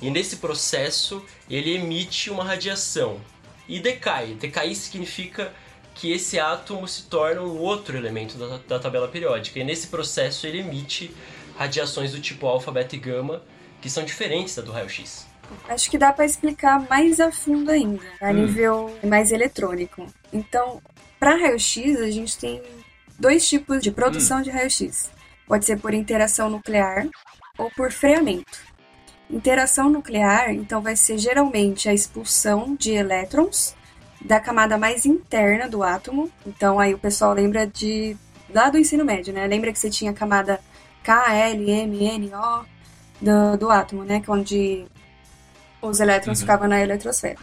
[0.00, 3.20] e nesse processo ele emite uma radiação
[3.68, 4.34] e decai.
[4.34, 5.52] Decair significa
[5.92, 10.46] que esse átomo se torna um outro elemento da, da tabela periódica, e nesse processo
[10.46, 11.10] ele emite
[11.58, 13.42] radiações do tipo alfa, beta e gama,
[13.82, 15.26] que são diferentes da do raio-x.
[15.68, 20.06] Acho que dá para explicar mais a fundo ainda, a nível mais eletrônico.
[20.32, 20.82] Então,
[21.18, 22.62] para raio-x, a gente tem
[23.18, 25.10] dois tipos de produção de raio-x.
[25.46, 27.06] Pode ser por interação nuclear
[27.56, 28.58] ou por freamento.
[29.30, 33.74] Interação nuclear, então, vai ser geralmente a expulsão de elétrons
[34.20, 36.30] da camada mais interna do átomo.
[36.46, 38.16] Então, aí o pessoal lembra de
[38.52, 39.46] lá do ensino médio, né?
[39.46, 40.60] Lembra que você tinha a camada
[41.02, 42.64] K, L, M, N, O
[43.20, 44.20] do, do átomo, né?
[44.20, 44.86] Que é onde
[45.80, 47.36] os elétrons ficavam na eletrosfera.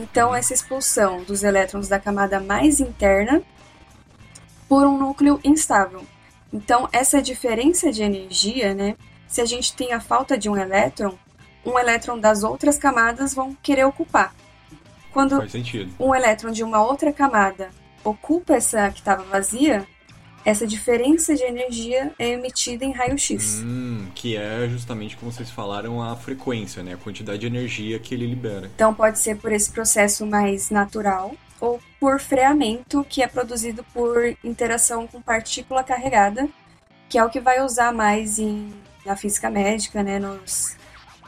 [0.00, 3.42] Então, essa expulsão dos elétrons da camada mais interna
[4.66, 6.02] por um núcleo instável.
[6.50, 8.96] Então, essa diferença de energia, né?
[9.28, 11.18] Se a gente tem a falta de um elétron,
[11.66, 14.34] um elétron das outras camadas vão querer ocupar.
[15.12, 15.38] Quando
[15.98, 17.68] um elétron de uma outra camada
[18.02, 19.86] ocupa essa que estava vazia,
[20.44, 23.60] essa diferença de energia é emitida em raio-x.
[23.64, 26.94] Hum, que é justamente como vocês falaram a frequência, né?
[26.94, 28.70] A quantidade de energia que ele libera.
[28.74, 34.34] Então pode ser por esse processo mais natural ou por freamento, que é produzido por
[34.42, 36.48] interação com partícula carregada,
[37.08, 38.72] que é o que vai usar mais em,
[39.04, 40.74] na física médica, né, nos,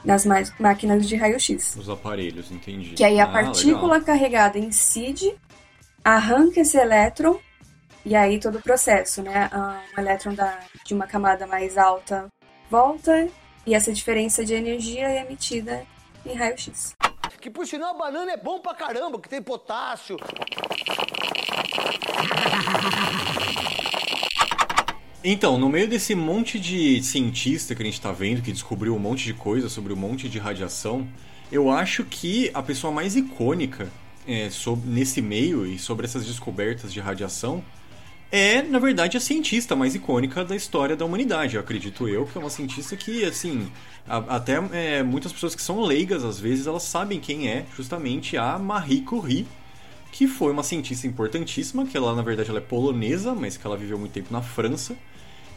[0.02, 0.24] nas
[0.58, 1.76] máquinas de raio-x.
[1.76, 2.94] Os aparelhos, entendi.
[2.94, 4.06] Que aí a Ah, partícula legal.
[4.06, 5.34] carregada incide,
[6.02, 7.38] arranca esse elétron,
[8.04, 9.48] e aí todo o processo, né?
[9.52, 12.28] ah, Um elétron da, de uma camada mais alta
[12.70, 13.28] volta,
[13.66, 15.84] e essa diferença de energia é emitida
[16.26, 16.94] em raio-x.
[17.40, 20.16] Que por sinal a banana é bom pra caramba, que tem potássio.
[25.24, 28.98] Então, no meio desse monte de cientista que a gente tá vendo, que descobriu um
[28.98, 31.06] monte de coisa sobre um monte de radiação,
[31.50, 33.88] eu acho que a pessoa mais icônica
[34.26, 37.62] é, sob- nesse meio e sobre essas descobertas de radiação
[38.32, 41.58] é, na verdade, a cientista mais icônica da história da humanidade.
[41.58, 43.70] Acredito eu que é uma cientista que, assim,
[44.08, 48.36] a- até é, muitas pessoas que são leigas, às vezes, elas sabem quem é justamente
[48.38, 49.46] a Marie Curie,
[50.10, 53.76] que foi uma cientista importantíssima, que ela na verdade ela é polonesa, mas que ela
[53.76, 54.96] viveu muito tempo na França,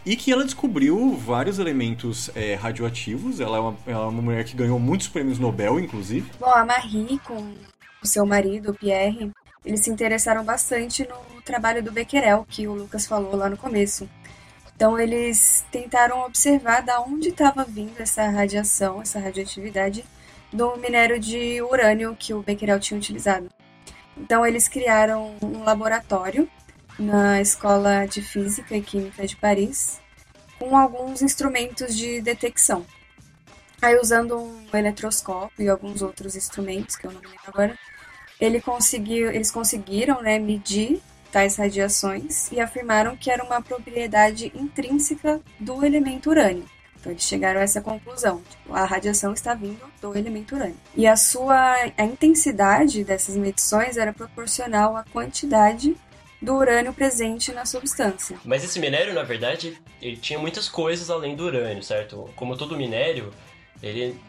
[0.06, 3.40] e que ela descobriu vários elementos é, radioativos.
[3.40, 6.30] Ela é, uma, ela é uma mulher que ganhou muitos prêmios Nobel, inclusive.
[6.40, 7.54] Bom, a Marie, com
[8.04, 9.32] o seu marido, o Pierre,
[9.66, 14.08] eles se interessaram bastante no trabalho do Becquerel, que o Lucas falou lá no começo.
[14.76, 20.06] Então, eles tentaram observar da onde estava vindo essa radiação, essa radioatividade
[20.52, 23.50] do minério de urânio que o Becquerel tinha utilizado.
[24.18, 26.48] Então, eles criaram um laboratório
[27.00, 30.00] na Escola de Física e Química de Paris,
[30.60, 32.86] com alguns instrumentos de detecção.
[33.82, 37.80] Aí, usando um eletroscópio e alguns outros instrumentos, que eu não me lembro agora,
[38.40, 45.42] ele conseguiu, eles conseguiram né, medir tais radiações e afirmaram que era uma propriedade intrínseca
[45.60, 46.66] do elemento urânio.
[46.98, 48.42] Então eles chegaram a essa conclusão.
[48.50, 50.78] Tipo, a radiação está vindo do elemento urânio.
[50.96, 55.96] E a sua a intensidade dessas medições era proporcional à quantidade
[56.42, 58.38] do urânio presente na substância.
[58.44, 62.30] Mas esse minério, na verdade, ele tinha muitas coisas além do urânio, certo?
[62.36, 63.34] Como todo minério,
[63.84, 64.20] ele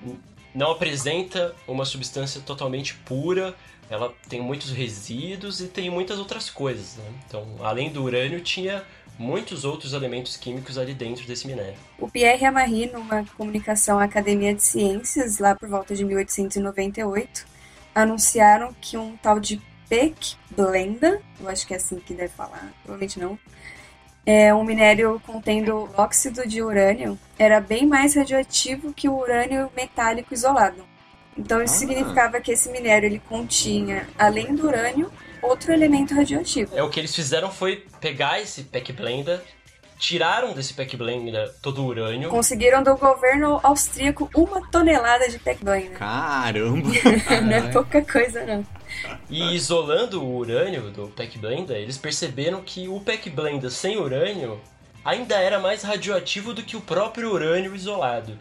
[0.54, 3.54] não apresenta uma substância totalmente pura,
[3.88, 6.96] ela tem muitos resíduos e tem muitas outras coisas.
[6.96, 7.04] Né?
[7.26, 8.84] Então, além do urânio, tinha
[9.18, 11.76] muitos outros elementos químicos ali dentro desse minério.
[11.98, 17.46] O Pierre a Marie, numa comunicação à Academia de Ciências, lá por volta de 1898,
[17.94, 22.72] anunciaram que um tal de Peck Blenda, eu acho que é assim que deve falar,
[22.82, 23.38] provavelmente não,
[24.26, 30.34] é um minério contendo óxido de urânio, era bem mais radioativo que o urânio metálico
[30.34, 30.84] isolado.
[31.36, 31.78] Então isso ah.
[31.78, 35.10] significava que esse minério ele continha, além do urânio,
[35.42, 36.76] outro elemento radioativo.
[36.76, 39.40] É o que eles fizeram foi pegar esse Peck Blender
[39.98, 42.28] tiraram desse Peck Blender todo o urânio.
[42.28, 45.98] Conseguiram do governo austríaco uma tonelada de Peck Blender.
[45.98, 46.88] Caramba!
[47.42, 48.66] não é pouca coisa, não.
[49.28, 54.60] E isolando o urânio do Peck Blender, eles perceberam que o Peck Blender sem urânio
[55.04, 58.36] ainda era mais radioativo do que o próprio urânio isolado.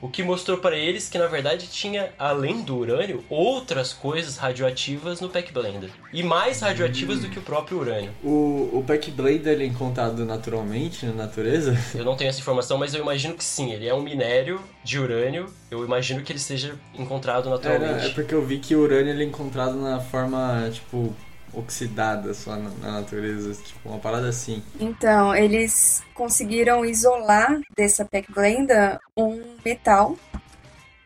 [0.00, 5.20] O que mostrou para eles que na verdade tinha, além do urânio, outras coisas radioativas
[5.20, 5.90] no Peck Blender.
[6.12, 7.22] E mais radioativas hum.
[7.22, 8.10] do que o próprio urânio.
[8.22, 11.76] O, o Peck Blender é encontrado naturalmente na natureza?
[11.94, 13.72] Eu não tenho essa informação, mas eu imagino que sim.
[13.72, 15.46] Ele é um minério de urânio.
[15.70, 18.06] Eu imagino que ele seja encontrado naturalmente.
[18.06, 21.14] É, é porque eu vi que o urânio ele é encontrado na forma, tipo,
[21.52, 24.62] oxidada só na, na, natureza, tipo uma parada assim.
[24.78, 30.16] Então, eles conseguiram isolar dessa Peck Blenda um metal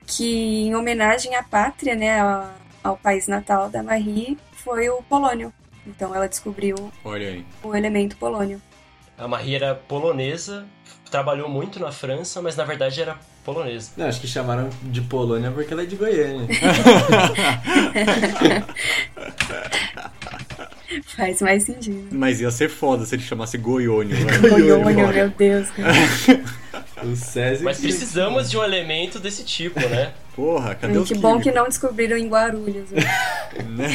[0.07, 2.51] que, em homenagem à pátria, né, ao,
[2.83, 5.53] ao país natal da Marie, foi o polônio.
[5.87, 6.77] Então, ela descobriu
[7.63, 8.61] o elemento polônio.
[9.17, 10.67] A Marie era polonesa,
[11.11, 13.93] trabalhou muito na França, mas na verdade era polonesa.
[13.97, 16.49] Não, acho que chamaram de Polônia porque ela é de Goiânia.
[21.17, 22.09] Faz mais sentido.
[22.13, 24.17] Mas ia ser foda se ele chamasse Goiônio.
[24.17, 24.39] Né?
[24.49, 25.69] Goiônio, meu Deus.
[27.03, 30.13] o César Mas precisamos de um elemento desse tipo, né?
[30.35, 32.91] Porra, cadê os Que bom que não descobriram em Guarulhos.
[32.91, 33.05] Né?
[33.69, 33.89] né?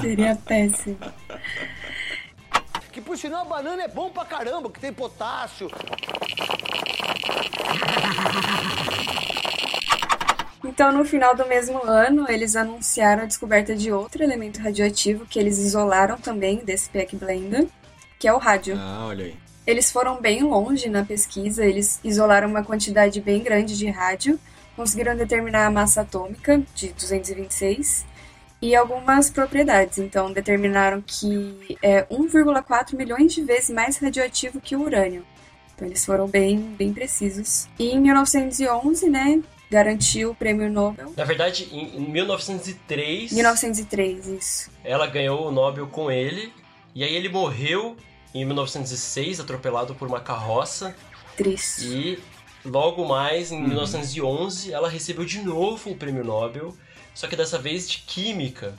[0.00, 0.98] Seria péssimo.
[2.90, 5.70] Que por sinal a banana é bom pra caramba, que tem potássio.
[10.72, 15.38] Então, no final do mesmo ano, eles anunciaram a descoberta de outro elemento radioativo que
[15.38, 17.66] eles isolaram também desse Peck Blender,
[18.18, 18.76] que é o rádio.
[18.78, 19.36] Ah, olha aí.
[19.66, 24.40] Eles foram bem longe na pesquisa, eles isolaram uma quantidade bem grande de rádio,
[24.74, 28.06] conseguiram determinar a massa atômica de 226
[28.62, 29.98] e algumas propriedades.
[29.98, 35.22] Então, determinaram que é 1,4 milhões de vezes mais radioativo que o urânio.
[35.74, 37.68] Então, eles foram bem, bem precisos.
[37.78, 41.14] E em 1911, né, garantiu o prêmio Nobel.
[41.16, 43.32] Na verdade, em 1903.
[43.32, 44.70] 1903, isso.
[44.84, 46.52] Ela ganhou o Nobel com ele.
[46.94, 47.96] E aí ele morreu
[48.34, 50.94] em 1906, atropelado por uma carroça.
[51.36, 51.86] Triste.
[51.86, 52.18] E
[52.68, 53.68] logo mais, em uhum.
[53.68, 56.76] 1911, ela recebeu de novo o prêmio Nobel,
[57.14, 58.74] só que dessa vez de Química.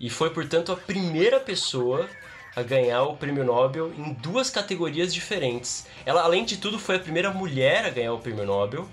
[0.00, 2.08] E foi, portanto, a primeira pessoa
[2.56, 5.86] a ganhar o prêmio Nobel em duas categorias diferentes.
[6.06, 8.88] Ela, além de tudo, foi a primeira mulher a ganhar o prêmio Nobel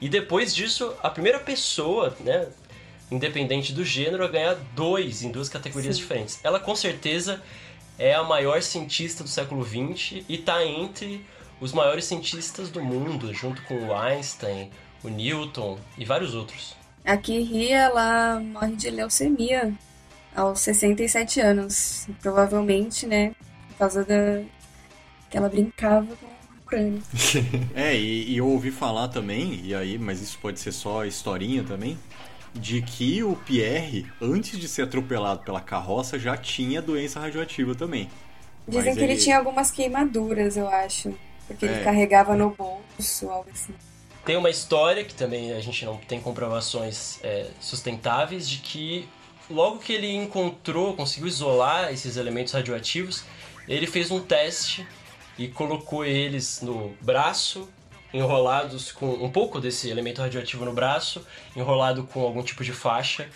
[0.00, 2.48] e depois disso, a primeira pessoa, né,
[3.10, 6.02] independente do gênero, a ganhar dois em duas categorias Sim.
[6.02, 6.40] diferentes.
[6.42, 7.42] Ela com certeza
[7.98, 11.24] é a maior cientista do século XX e está entre
[11.60, 14.70] os maiores cientistas do mundo, junto com o Einstein,
[15.02, 16.76] o Newton e vários outros.
[17.04, 19.72] A Curie, ela morre de leucemia
[20.36, 22.06] aos 67 anos.
[22.20, 23.34] Provavelmente, né,
[23.68, 24.42] por causa da
[25.30, 26.26] que ela brincava com
[26.68, 27.00] Ucrânia.
[27.74, 31.64] é, e, e, eu ouvi falar também, e aí, mas isso pode ser só historinha
[31.64, 31.98] também,
[32.54, 38.08] de que o Pierre, antes de ser atropelado pela carroça, já tinha doença radioativa também.
[38.66, 39.12] Dizem Mas que ele...
[39.14, 41.14] ele- tinha algumas queimaduras, eu acho.
[41.46, 41.70] Porque É.
[41.70, 43.72] ele carregava no bolso, algo assim.
[44.24, 49.08] Tem uma história que também a gente não tem comprovações é, sustentáveis de que
[49.50, 53.24] logo que ele encontrou, conseguiu isolar esses elementos radioativos,
[53.66, 54.86] ele fez um teste
[55.38, 57.68] e colocou eles no braço,
[58.12, 61.24] enrolados com um pouco desse elemento radioativo no braço,
[61.54, 63.28] enrolado com algum tipo de faixa.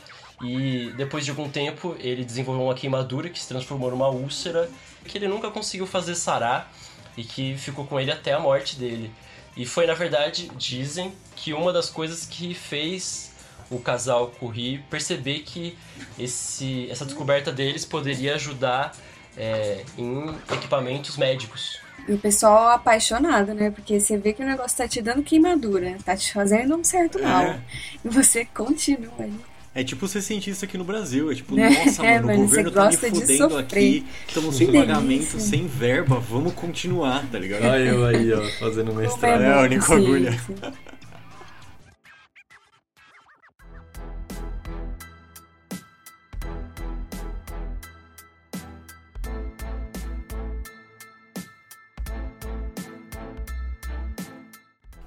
[0.43, 4.69] E depois de algum tempo ele desenvolveu uma queimadura que se transformou numa úlcera
[5.05, 6.73] que ele nunca conseguiu fazer sarar
[7.17, 9.13] e que ficou com ele até a morte dele.
[9.57, 13.33] E foi, na verdade, dizem que uma das coisas que fez
[13.71, 15.77] o casal Curry perceber que
[16.19, 18.95] esse, essa descoberta deles poderia ajudar
[19.37, 21.79] é, em equipamentos médicos.
[22.09, 23.71] E o pessoal apaixonado, né?
[23.71, 27.23] Porque você vê que o negócio tá te dando queimadura, tá te fazendo um certo
[27.23, 27.45] mal.
[27.45, 27.61] É.
[28.05, 29.33] E você continua aí.
[29.75, 31.33] É tipo ser cientista aqui no Brasil.
[31.33, 34.07] É tipo, É, nossa, é, mano, mano, o governo você tá me fudendo aqui.
[34.29, 36.19] Estamos sem pagamento, sem verba.
[36.21, 37.65] Vamos continuar, tá ligado?
[37.65, 39.43] Olha eu aí, ó, fazendo mestrado.
[39.43, 40.33] É, bom, o Nico sim, Agulha.
[40.33, 40.55] sim.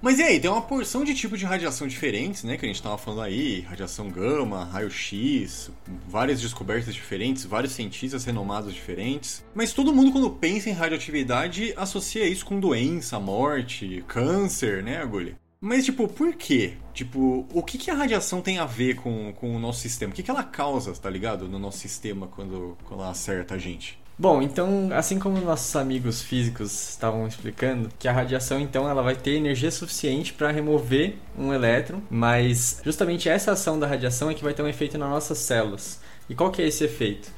[0.06, 2.58] Mas e aí, tem uma porção de tipos de radiação diferentes, né?
[2.58, 5.72] Que a gente tava falando aí, radiação gama, raio-x,
[6.08, 9.44] várias descobertas diferentes, vários cientistas renomados diferentes.
[9.56, 15.40] Mas todo mundo, quando pensa em radioatividade, associa isso com doença, morte, câncer, né, Agulha?
[15.60, 16.74] Mas, tipo, por quê?
[16.94, 20.14] Tipo, o que, que a radiação tem a ver com, com o nosso sistema?
[20.14, 21.50] O que, que ela causa, tá ligado?
[21.50, 23.98] No nosso sistema quando, quando ela acerta a gente?
[24.18, 29.14] Bom, então, assim como nossos amigos físicos estavam explicando, que a radiação então ela vai
[29.14, 34.44] ter energia suficiente para remover um elétron, mas justamente essa ação da radiação é que
[34.44, 36.00] vai ter um efeito nas nossas células.
[36.30, 37.30] E qual que é esse efeito?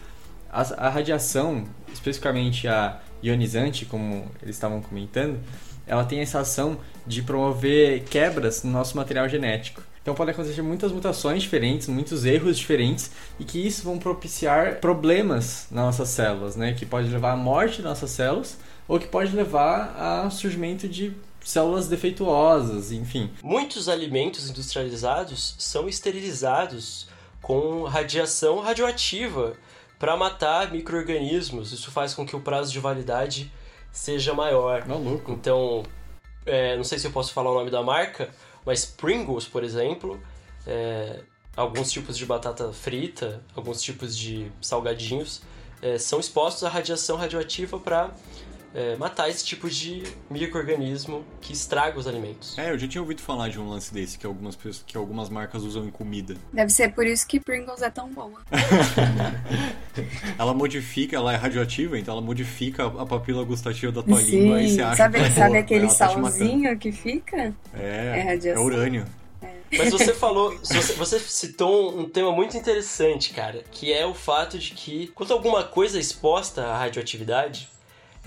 [0.52, 5.40] A, a radiação, especificamente a ionizante, como eles estavam comentando,
[5.88, 9.82] ela tem essa ação de promover quebras no nosso material genético.
[10.08, 15.67] Então pode acontecer muitas mutações diferentes, muitos erros diferentes e que isso vão propiciar problemas
[15.70, 16.74] nas nossas células, né?
[16.74, 21.12] Que pode levar à morte das nossas células ou que pode levar ao surgimento de
[21.43, 23.30] células defeituosas, enfim.
[23.43, 27.10] Muitos alimentos industrializados são esterilizados
[27.41, 29.58] com radiação radioativa
[30.00, 31.74] para matar micro-organismos.
[31.74, 33.52] Isso faz com que o prazo de validade
[33.91, 34.88] seja maior.
[34.88, 35.34] Maluco.
[35.34, 35.84] Então,
[36.46, 38.30] é, não sei se eu posso falar o nome da marca,
[38.67, 40.21] mas Pringles, por exemplo,
[40.67, 41.21] é,
[41.56, 45.41] alguns tipos de batata frita, alguns tipos de salgadinhos,
[45.82, 48.13] é, são expostos à radiação radioativa para
[48.98, 52.58] matar esse tipo de microorganismo que estraga os alimentos.
[52.58, 55.30] É, eu já tinha ouvido falar de um lance desse que algumas, pessoas, que algumas
[55.30, 56.36] marcas usam em comida.
[56.54, 58.42] Deve ser por isso que Pringles é tão boa.
[60.38, 64.70] Ela modifica, ela é radioativa, então ela modifica a papila gustativa da tua língua e
[64.70, 67.54] Sim, você acha sabe, que é sabe boa, aquele tá salzinho que fica?
[67.74, 68.62] É, É radiação.
[68.62, 69.06] é urânio.
[69.76, 74.58] Mas você falou, você, citou um, um tema muito interessante, cara, que é o fato
[74.58, 77.70] de que quando alguma coisa é exposta à radioatividade,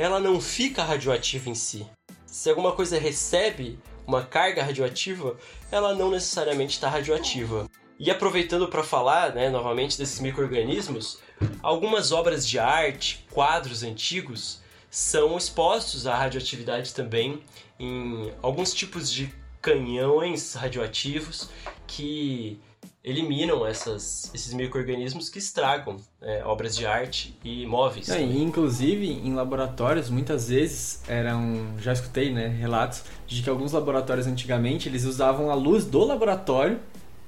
[0.01, 1.87] ela não fica radioativa em si.
[2.25, 5.37] Se alguma coisa recebe uma carga radioativa,
[5.71, 7.69] ela não necessariamente está radioativa.
[7.99, 11.19] E aproveitando para falar, né, novamente desses micro-organismos,
[11.63, 17.43] algumas obras de arte, quadros antigos, são expostos à radioatividade também
[17.79, 21.51] em alguns tipos de canhões radioativos
[21.87, 22.59] que
[23.03, 28.09] eliminam essas, esses micro-organismos que estragam é, obras de arte e móveis.
[28.11, 34.27] É, inclusive em laboratórios muitas vezes eram, já escutei, né, relatos de que alguns laboratórios
[34.27, 36.79] antigamente eles usavam a luz do laboratório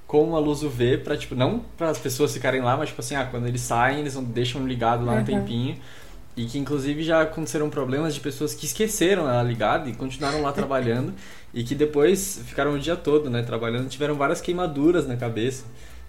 [0.07, 3.15] como a luz UV para tipo não para as pessoas ficarem lá, mas tipo assim,
[3.15, 5.25] ah, quando eles saem eles não deixam ligado lá um Uhum.
[5.25, 5.79] tempinho.
[6.37, 10.51] E que inclusive já aconteceram problemas de pessoas que esqueceram ela ligada e continuaram lá
[10.53, 11.13] trabalhando
[11.53, 15.65] e que depois ficaram o dia todo, né, trabalhando, tiveram várias queimaduras na cabeça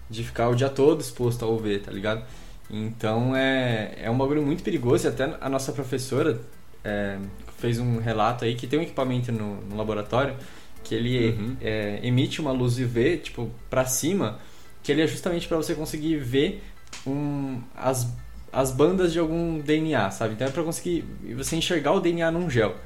[0.08, 2.24] de ficar o dia todo exposto ao UV, tá ligado?
[2.70, 6.40] Então é, é um bagulho muito perigoso e até a nossa professora
[6.82, 7.18] é,
[7.58, 10.34] fez um relato aí que tem um equipamento no, no laboratório
[10.82, 11.56] que ele Uhum.
[11.60, 14.38] é, emite uma luz UV, tipo, pra cima,
[14.82, 16.62] que ele é justamente para você conseguir ver
[17.06, 18.06] um, as,
[18.54, 20.34] as bandas de algum DNA, sabe?
[20.34, 21.04] Então é pra conseguir
[21.36, 22.76] você enxergar o DNA num gel.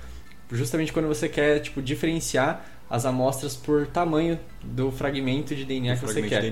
[0.50, 6.06] Justamente quando você quer, tipo, diferenciar as amostras por tamanho do fragmento de DNA que
[6.06, 6.50] você quer.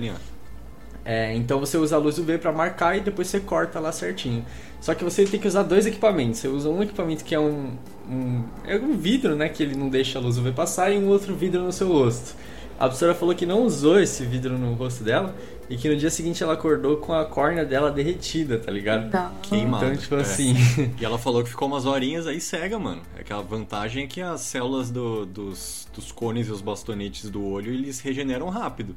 [1.03, 4.45] É, então você usa a luz UV para marcar e depois você corta lá certinho.
[4.79, 6.39] Só que você tem que usar dois equipamentos.
[6.39, 7.71] Você usa um equipamento que é um,
[8.07, 11.07] um é um vidro, né, que ele não deixa a luz UV passar e um
[11.07, 12.35] outro vidro no seu rosto.
[12.77, 15.33] A professora falou que não usou esse vidro no rosto dela
[15.69, 19.11] e que no dia seguinte ela acordou com a córnea dela derretida, tá ligado?
[19.11, 19.31] Não.
[19.41, 19.85] Queimado.
[19.85, 20.21] Então, tipo É.
[20.21, 20.55] assim.
[20.99, 23.01] E ela falou que ficou umas horinhas aí cega, mano.
[23.19, 27.73] Aquela vantagem é que as células do- dos, dos cones e os bastonetes do olho,
[27.73, 28.95] eles regeneram rápido.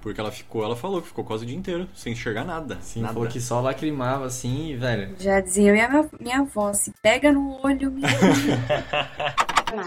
[0.00, 2.78] Porque ela ficou, ela falou que ficou quase o dia inteiro, sem enxergar nada.
[2.80, 3.14] Sim, nada.
[3.14, 5.16] falou que só lacrimava assim e, velho.
[5.18, 8.08] Já dizia minha, minha avó, se pega no olho, menino.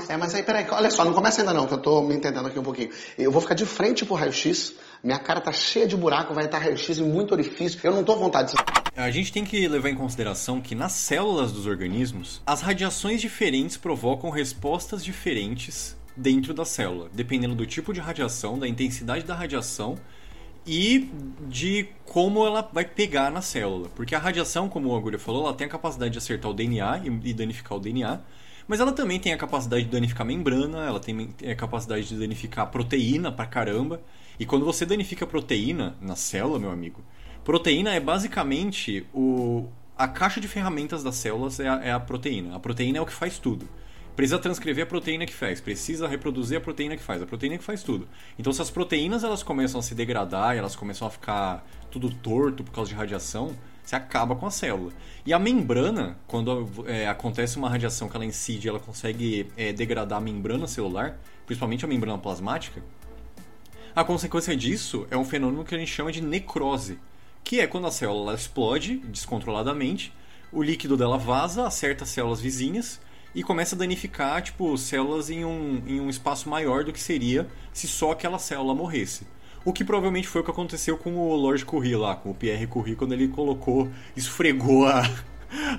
[0.07, 2.45] É, mas aí, peraí, olha só, não começa ainda não, que eu tô me entendendo
[2.47, 2.89] aqui um pouquinho.
[3.17, 6.59] Eu vou ficar de frente pro raio-x, minha cara tá cheia de buraco, vai estar
[6.59, 8.53] raio-x em muito orifício, eu não tô à vontade.
[8.95, 13.77] A gente tem que levar em consideração que nas células dos organismos, as radiações diferentes
[13.77, 19.97] provocam respostas diferentes dentro da célula, dependendo do tipo de radiação, da intensidade da radiação
[20.67, 21.09] e
[21.47, 23.89] de como ela vai pegar na célula.
[23.95, 27.01] Porque a radiação, como o Agulha falou, ela tem a capacidade de acertar o DNA
[27.05, 28.19] e e danificar o DNA,
[28.67, 32.15] mas ela também tem a capacidade de danificar a membrana, ela tem a capacidade de
[32.15, 33.99] danificar a proteína pra caramba.
[34.39, 37.03] E quando você danifica proteína na célula, meu amigo,
[37.43, 39.67] proteína é basicamente o
[39.97, 42.55] a caixa de ferramentas das células é a, é a proteína.
[42.55, 43.69] A proteína é o que faz tudo.
[44.15, 47.63] Precisa transcrever a proteína que faz, precisa reproduzir a proteína que faz, a proteína que
[47.63, 48.07] faz tudo.
[48.37, 52.09] Então, se as proteínas elas começam a se degradar e elas começam a ficar tudo
[52.09, 54.91] torto por causa de radiação, você acaba com a célula.
[55.25, 60.17] E a membrana, quando é, acontece uma radiação que ela incide, ela consegue é, degradar
[60.17, 62.81] a membrana celular, principalmente a membrana plasmática.
[63.93, 66.97] A consequência disso é um fenômeno que a gente chama de necrose,
[67.43, 70.13] que é quando a célula explode descontroladamente,
[70.49, 73.01] o líquido dela vaza, acerta as células vizinhas
[73.35, 77.47] e começa a danificar tipo células em um, em um espaço maior do que seria
[77.73, 79.27] se só aquela célula morresse.
[79.65, 82.67] O que provavelmente foi o que aconteceu com o Lord Curie lá, com o Pierre
[82.67, 85.03] Curie, quando ele colocou, esfregou a,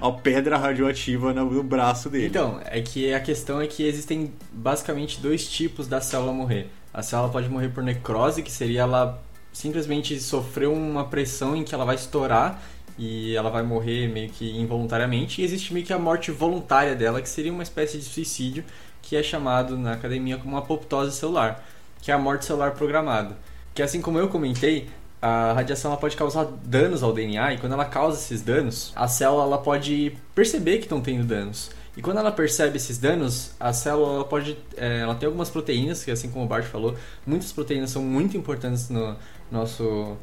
[0.00, 2.26] a pedra radioativa no braço dele.
[2.26, 6.68] Então, é que a questão é que existem basicamente dois tipos da célula morrer.
[6.92, 9.22] A célula pode morrer por necrose, que seria ela
[9.52, 12.60] simplesmente sofrer uma pressão em que ela vai estourar
[12.98, 15.40] e ela vai morrer meio que involuntariamente.
[15.40, 18.64] E existe meio que a morte voluntária dela, que seria uma espécie de suicídio,
[19.00, 21.64] que é chamado na academia como apoptose celular,
[22.00, 23.36] que é a morte celular programada.
[23.74, 24.88] Que assim como eu comentei,
[25.20, 29.06] a radiação ela pode causar danos ao DNA e quando ela causa esses danos, a
[29.08, 31.70] célula ela pode perceber que estão tendo danos.
[31.96, 36.10] E quando ela percebe esses danos, a célula pode, é, ela tem algumas proteínas que
[36.10, 39.14] assim como o Bart falou, muitas proteínas são muito importantes no
[39.50, 40.16] nosso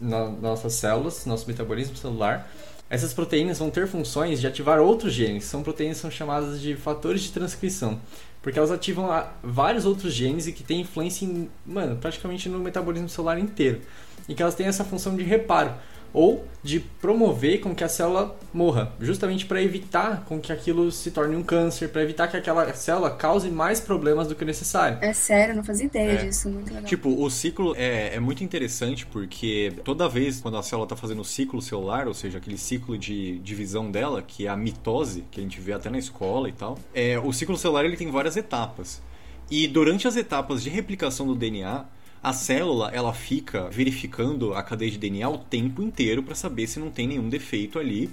[0.00, 2.50] na nossas células, nosso metabolismo celular.
[2.90, 5.44] Essas proteínas vão ter funções de ativar outros genes.
[5.44, 7.98] São proteínas são chamadas de fatores de transcrição.
[8.42, 9.08] Porque elas ativam
[9.42, 13.80] vários outros genes e que têm influência em, mano, praticamente no metabolismo celular inteiro.
[14.28, 15.72] E que elas têm essa função de reparo
[16.14, 21.10] ou de promover com que a célula morra, justamente para evitar com que aquilo se
[21.10, 24.98] torne um câncer, para evitar que aquela célula cause mais problemas do que necessário.
[25.00, 26.16] É sério, eu não fazia ideia É.
[26.24, 26.48] disso.
[26.48, 26.84] Muito legal.
[26.84, 31.22] Tipo, o ciclo é, é muito interessante porque toda vez quando a célula está fazendo
[31.22, 35.40] o ciclo celular, ou seja, aquele ciclo de divisão dela, que é a mitose, que
[35.40, 38.36] a gente vê até na escola e tal, é, o ciclo celular ele tem várias
[38.36, 39.02] etapas.
[39.50, 41.84] E durante as etapas de replicação do DNA,
[42.22, 46.78] a célula ela fica verificando a cadeia de DNA o tempo inteiro para saber se
[46.78, 48.08] não tem nenhum defeito ali.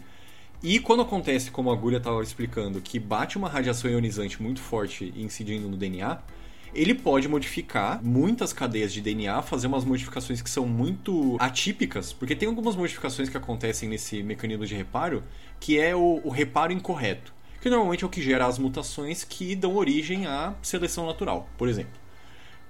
[0.64, 5.14] E quando acontece, como a agulha estava explicando, que bate uma radiação ionizante muito forte
[5.16, 6.18] incidindo no DNA,
[6.74, 12.36] ele pode modificar muitas cadeias de DNA, fazer umas modificações que são muito atípicas, porque
[12.36, 15.24] tem algumas modificações que acontecem nesse mecanismo de reparo,
[15.60, 19.56] que é o, o reparo incorreto, que normalmente é o que gera as mutações que
[19.56, 21.99] dão origem à seleção natural, por exemplo.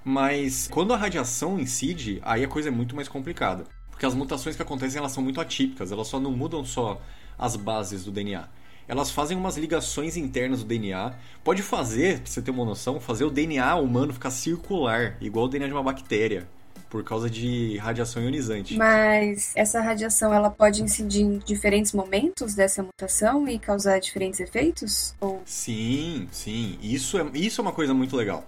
[0.03, 3.65] Mas quando a radiação incide, aí a coisa é muito mais complicada.
[3.89, 7.01] Porque as mutações que acontecem elas são muito atípicas, elas só não mudam só
[7.37, 8.47] as bases do DNA.
[8.87, 11.13] Elas fazem umas ligações internas do DNA.
[11.43, 15.47] Pode fazer, pra você ter uma noção, fazer o DNA humano ficar circular, igual o
[15.47, 16.47] DNA de uma bactéria,
[16.89, 18.75] por causa de radiação ionizante.
[18.75, 25.13] Mas essa radiação ela pode incidir em diferentes momentos dessa mutação e causar diferentes efeitos?
[25.21, 26.79] Ou Sim, sim.
[26.81, 28.43] Isso é, isso é uma coisa muito legal.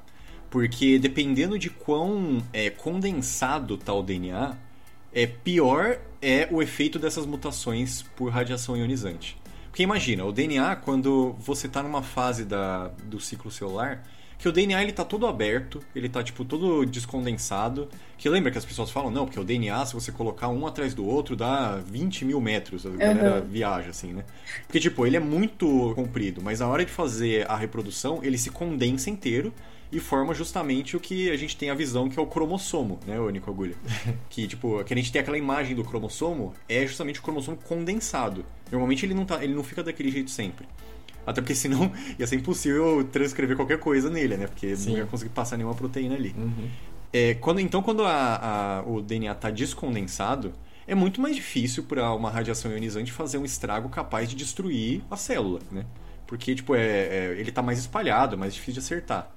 [0.51, 4.55] Porque dependendo de quão é, condensado tá o DNA,
[5.13, 9.37] é, pior é o efeito dessas mutações por radiação ionizante.
[9.69, 14.03] Porque imagina, o DNA, quando você está numa fase da, do ciclo celular,
[14.37, 17.87] que o DNA ele tá todo aberto, ele tá tipo todo descondensado.
[18.17, 20.93] Que lembra que as pessoas falam, não, porque o DNA, se você colocar um atrás
[20.93, 22.85] do outro, dá 20 mil metros.
[22.85, 24.25] A galera viaja assim, né?
[24.67, 28.49] Porque, tipo, ele é muito comprido, mas na hora de fazer a reprodução, ele se
[28.49, 29.53] condensa inteiro
[29.91, 33.19] e forma justamente o que a gente tem a visão que é o cromossomo, né,
[33.19, 33.75] ô Nico Agulha?
[34.29, 38.45] que, tipo, que a gente tem aquela imagem do cromossomo, é justamente o cromossomo condensado.
[38.71, 40.65] Normalmente ele não, tá, ele não fica daquele jeito sempre.
[41.25, 44.47] Até porque senão ia ser impossível transcrever qualquer coisa nele, né?
[44.47, 44.91] Porque Sim.
[44.91, 46.33] não ia conseguir passar nenhuma proteína ali.
[46.37, 46.69] Uhum.
[47.13, 50.53] É, quando, então, quando a, a, o DNA está descondensado,
[50.87, 55.17] é muito mais difícil para uma radiação ionizante fazer um estrago capaz de destruir a
[55.17, 55.85] célula, né?
[56.25, 59.29] Porque, tipo, é, é ele está mais espalhado, é mais difícil de acertar.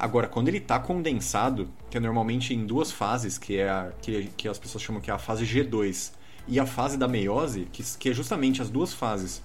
[0.00, 4.30] Agora, quando ele está condensado, que é normalmente em duas fases, que é a, que,
[4.34, 6.12] que as pessoas chamam que é a fase G2
[6.48, 9.42] e a fase da meiose, que, que é justamente as duas fases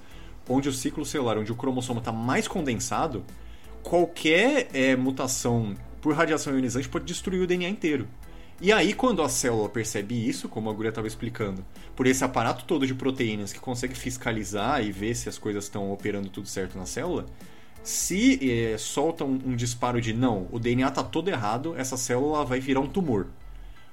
[0.48, 3.26] onde o ciclo celular, onde o cromossomo está mais condensado,
[3.84, 8.08] qualquer é, mutação por radiação ionizante pode destruir o DNA inteiro.
[8.62, 11.66] E aí, quando a célula percebe isso, como a Guria estava explicando,
[11.98, 15.92] por esse aparato todo de proteínas que consegue fiscalizar e ver se as coisas estão
[15.92, 17.26] operando tudo certo na célula,
[17.86, 22.44] se é, solta um, um, disparo de não, o DNA está todo errado, essa célula
[22.44, 23.28] vai virar um tumor.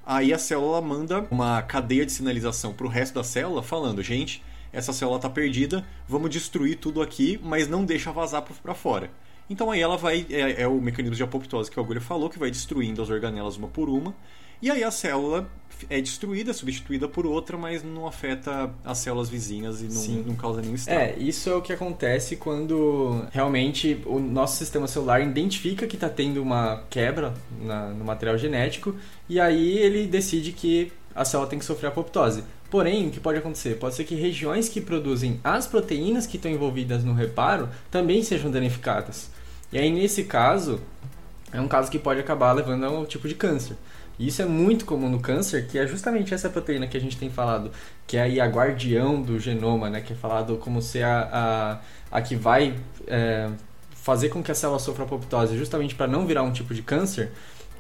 [0.05, 4.43] Aí a célula manda uma cadeia de sinalização para o resto da célula falando, gente,
[4.73, 9.11] essa célula está perdida, vamos destruir tudo aqui, mas não deixa vazar para fora.
[9.49, 10.27] Então aí ela vai.
[10.31, 13.57] É, é, o mecanismo de apoptose que o Agulha falou, que vai destruindo as organelas
[13.57, 14.15] uma por uma.
[14.63, 15.51] E aí a célula
[15.91, 20.61] é destruída, substituída por outra, mas não afeta as células vizinhas e não, não causa
[20.63, 21.01] nenhum estrago.
[21.01, 26.09] É, isso é o que acontece quando realmente o nosso sistema celular identifica que está
[26.09, 28.95] tendo uma quebra na, no material genético
[29.29, 32.45] e aí ele decide que a célula tem que sofrer apoptose.
[32.71, 33.79] Porém, o que pode acontecer?
[33.79, 38.51] Pode ser que regiões que produzem as proteínas que estão envolvidas no reparo também sejam
[38.51, 39.29] danificadas.
[39.71, 40.81] E aí, nesse caso,
[41.53, 43.77] é um caso que pode acabar levando a um tipo de câncer.
[44.23, 47.17] E isso é muito comum no câncer, que é justamente essa proteína que a gente
[47.17, 47.73] tem falado,
[48.07, 50.01] que é a guardião do genoma, né?
[50.01, 51.81] Que é falado como ser a,
[52.13, 52.73] a, a que vai
[53.09, 53.51] é,
[53.97, 57.33] fazer com que a célula sofra apoptose justamente para não virar um tipo de câncer.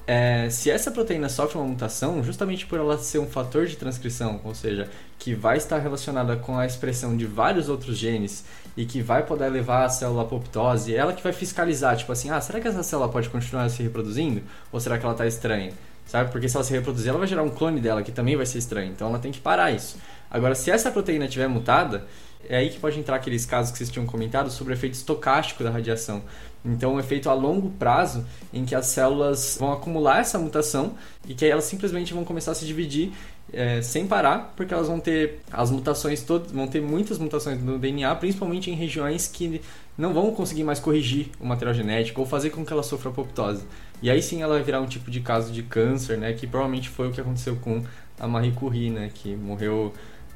[0.04, 4.40] É, se essa proteína sofre uma mutação, justamente por ela ser um fator de transcrição,
[4.42, 4.90] ou seja,
[5.20, 8.44] que vai estar relacionada com a expressão de vários outros genes
[8.76, 12.30] e que vai poder levar a célula à apoptose, ela que vai fiscalizar, tipo assim,
[12.30, 14.42] ah, será que essa célula pode continuar se reproduzindo?
[14.72, 15.72] Ou será que ela está estranha?
[16.06, 16.30] Sabe?
[16.30, 18.58] Porque se ela se reproduzir, ela vai gerar um clone dela que também vai ser
[18.58, 18.92] estranho.
[18.92, 19.96] Então ela tem que parar isso.
[20.30, 22.06] Agora, se essa proteína estiver mutada,
[22.48, 25.62] é aí que pode entrar aqueles casos que vocês tinham comentado sobre o efeito estocástico
[25.62, 26.22] da radiação.
[26.64, 30.94] Então, um efeito a longo prazo em que as células vão acumular essa mutação
[31.26, 33.12] e que aí elas simplesmente vão começar a se dividir
[33.52, 37.78] é, sem parar, porque elas vão ter as mutações todas, vão ter muitas mutações no
[37.78, 39.60] DNA, principalmente em regiões que
[39.96, 43.64] não vão conseguir mais corrigir o material genético ou fazer com que ela sofra apoptose.
[44.00, 46.88] E aí sim ela vai virar um tipo de caso de câncer, né, que provavelmente
[46.88, 47.82] foi o que aconteceu com
[48.18, 49.92] a Marie Curie, né, que morreu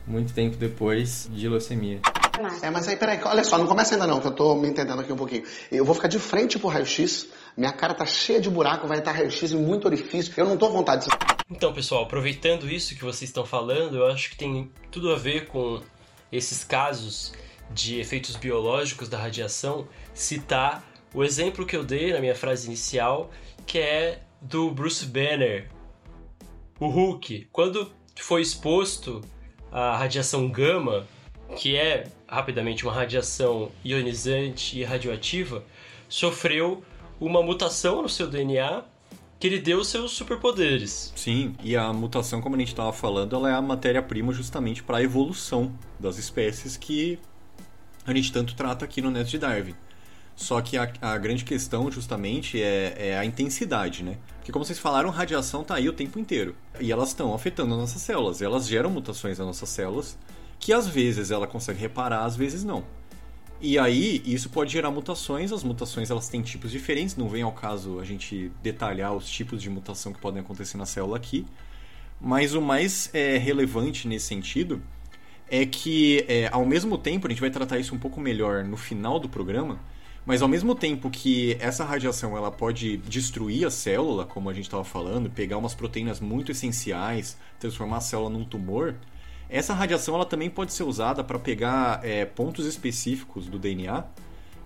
[0.07, 2.01] muito tempo depois de leucemia.
[2.63, 5.01] É, mas aí, peraí, olha só, não começa ainda não, que eu tô me entendendo
[5.01, 5.43] aqui um pouquinho.
[5.73, 9.13] Eu vou ficar de frente pro raio-x, minha cara tá cheia de buraco, vai estar
[9.13, 11.36] raio-x em muito orifício, eu não tô à vontade de...
[11.49, 15.47] Então, pessoal, aproveitando isso que vocês estão falando, eu acho que tem tudo a ver
[15.47, 15.81] com
[16.33, 17.33] esses casos
[17.71, 20.85] de efeitos biológicos da radiação, citar
[21.15, 23.31] o exemplo que eu dei na minha frase inicial,
[23.65, 25.71] que é do Bruce Banner,
[26.81, 27.47] o Hulk.
[27.53, 29.21] Quando foi exposto
[29.71, 31.07] à radiação gama,
[31.57, 35.65] que é rapidamente uma radiação ionizante e radioativa,
[36.09, 36.83] sofreu
[37.21, 38.83] uma mutação no seu DNA
[39.39, 41.13] que lhe deu seus superpoderes.
[41.15, 44.99] Sim, e a mutação, como a gente estava falando, ela é a matéria-prima justamente para
[44.99, 47.19] a evolução das espécies que
[48.07, 49.75] a gente tanto trata aqui no Neto de Darwin.
[50.35, 54.19] Só que a, a grande questão, justamente, é, é, a intensidade, né?
[54.37, 56.55] Porque, como vocês falaram, radiação está aí o tempo inteiro.
[56.79, 58.43] E elas estão afetando as nossas células.
[58.43, 60.19] Elas geram mutações nas nossas células
[60.59, 62.85] que às vezes ela consegue reparar, às vezes não.
[63.61, 67.53] E aí, isso pode gerar mutações, as mutações elas têm tipos diferentes, não vem ao
[67.53, 71.47] caso a gente detalhar os tipos de mutação que podem acontecer na célula aqui,
[72.21, 74.83] mas o mais é, relevante nesse sentido
[75.49, 78.77] é que, é, ao mesmo tempo, a gente vai tratar isso um pouco melhor no
[78.77, 79.81] final do programa,
[80.27, 84.65] mas ao mesmo tempo que essa radiação ela pode destruir a célula, como a gente
[84.65, 88.97] estava falando, pegar umas proteínas muito essenciais, transformar a célula num tumor,
[89.49, 94.05] essa radiação ela também pode ser usada para pegar é, pontos específicos do DNA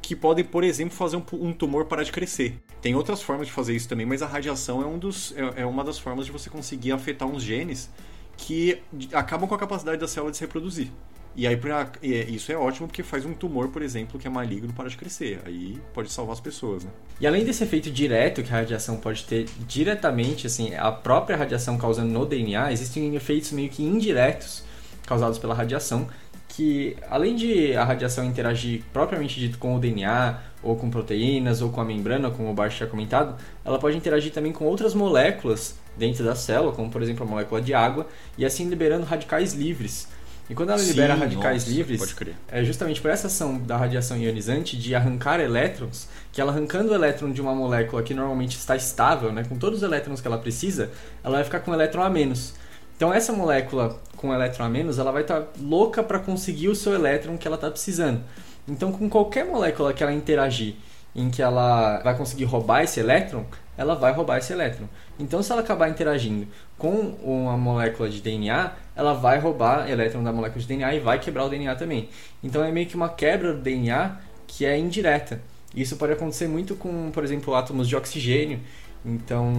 [0.02, 2.58] que podem, por exemplo, fazer um, um, tumor parar de crescer.
[2.80, 5.66] Tem outras formas de fazer isso também, mas a radiação é, um dos, é, é
[5.66, 7.90] uma das formas de você conseguir afetar uns genes
[8.36, 8.80] que
[9.12, 10.90] acabam com a capacidade da célula de se reproduzir.
[11.36, 14.72] E aí pra, isso é ótimo porque faz um tumor, por exemplo, que é maligno
[14.72, 15.40] para de crescer.
[15.44, 16.90] Aí pode salvar as pessoas, né?
[17.20, 21.78] E além desse efeito direto que a radiação pode ter diretamente, assim, a própria radiação
[21.78, 24.64] causando no DNA, existem efeitos meio que indiretos
[25.10, 26.06] causados pela radiação,
[26.48, 31.70] que além de a radiação interagir propriamente dito com o DNA, ou com proteínas, ou
[31.70, 33.34] com a membrana, como o Bart tinha comentado,
[33.64, 37.60] ela pode interagir também com outras moléculas dentro da célula, como por exemplo a molécula
[37.60, 38.06] de água,
[38.38, 40.06] e assim liberando radicais livres.
[40.48, 42.16] E quando ela libera Sim, radicais nossa, livres,
[42.48, 46.94] é justamente por essa ação da radiação ionizante de arrancar elétrons, que ela arrancando o
[46.94, 50.38] elétron de uma molécula que normalmente está estável, né, com todos os elétrons que ela
[50.38, 50.90] precisa,
[51.22, 52.54] ela vai ficar com um elétron a menos.
[53.00, 56.92] Então essa molécula com elétron a menos, ela vai estar louca para conseguir o seu
[56.92, 58.22] elétron que ela está precisando.
[58.68, 60.74] Então com qualquer molécula que ela interagir
[61.16, 64.86] em que ela vai conseguir roubar esse elétron, ela vai roubar esse elétron.
[65.18, 66.46] Então, se ela acabar interagindo
[66.76, 71.18] com uma molécula de DNA, ela vai roubar elétron da molécula de DNA e vai
[71.18, 72.10] quebrar o DNA também.
[72.44, 75.40] Então, é meio que uma quebra do DNA que é indireta.
[75.74, 78.60] Isso pode acontecer muito com, por exemplo, átomos de oxigênio.
[79.04, 79.52] Então,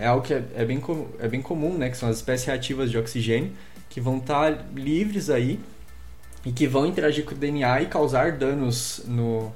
[0.00, 0.82] é algo que é, é bem,
[1.20, 1.88] é bem comum, né?
[1.88, 3.52] Que são as espécies reativas de oxigênio,
[3.88, 5.60] que vão estar livres aí
[6.44, 9.52] e que vão interagir com o DNA e causar danos no,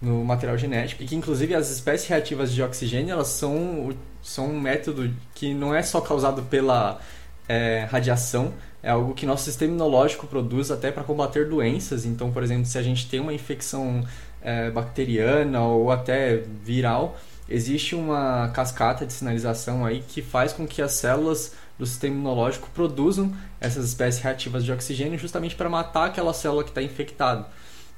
[0.00, 1.02] no material genético.
[1.02, 5.74] E que, inclusive, as espécies reativas de oxigênio, elas são, são um método que não
[5.74, 7.00] é só causado pela
[7.48, 12.06] é, radiação, é algo que nosso sistema imunológico produz até para combater doenças.
[12.06, 14.04] Então, por exemplo, se a gente tem uma infecção
[14.42, 17.18] é, bacteriana ou até viral,
[17.50, 22.68] existe uma cascata de sinalização aí que faz com que as células do sistema imunológico
[22.72, 27.46] produzam essas espécies reativas de oxigênio justamente para matar aquela célula que está infectada.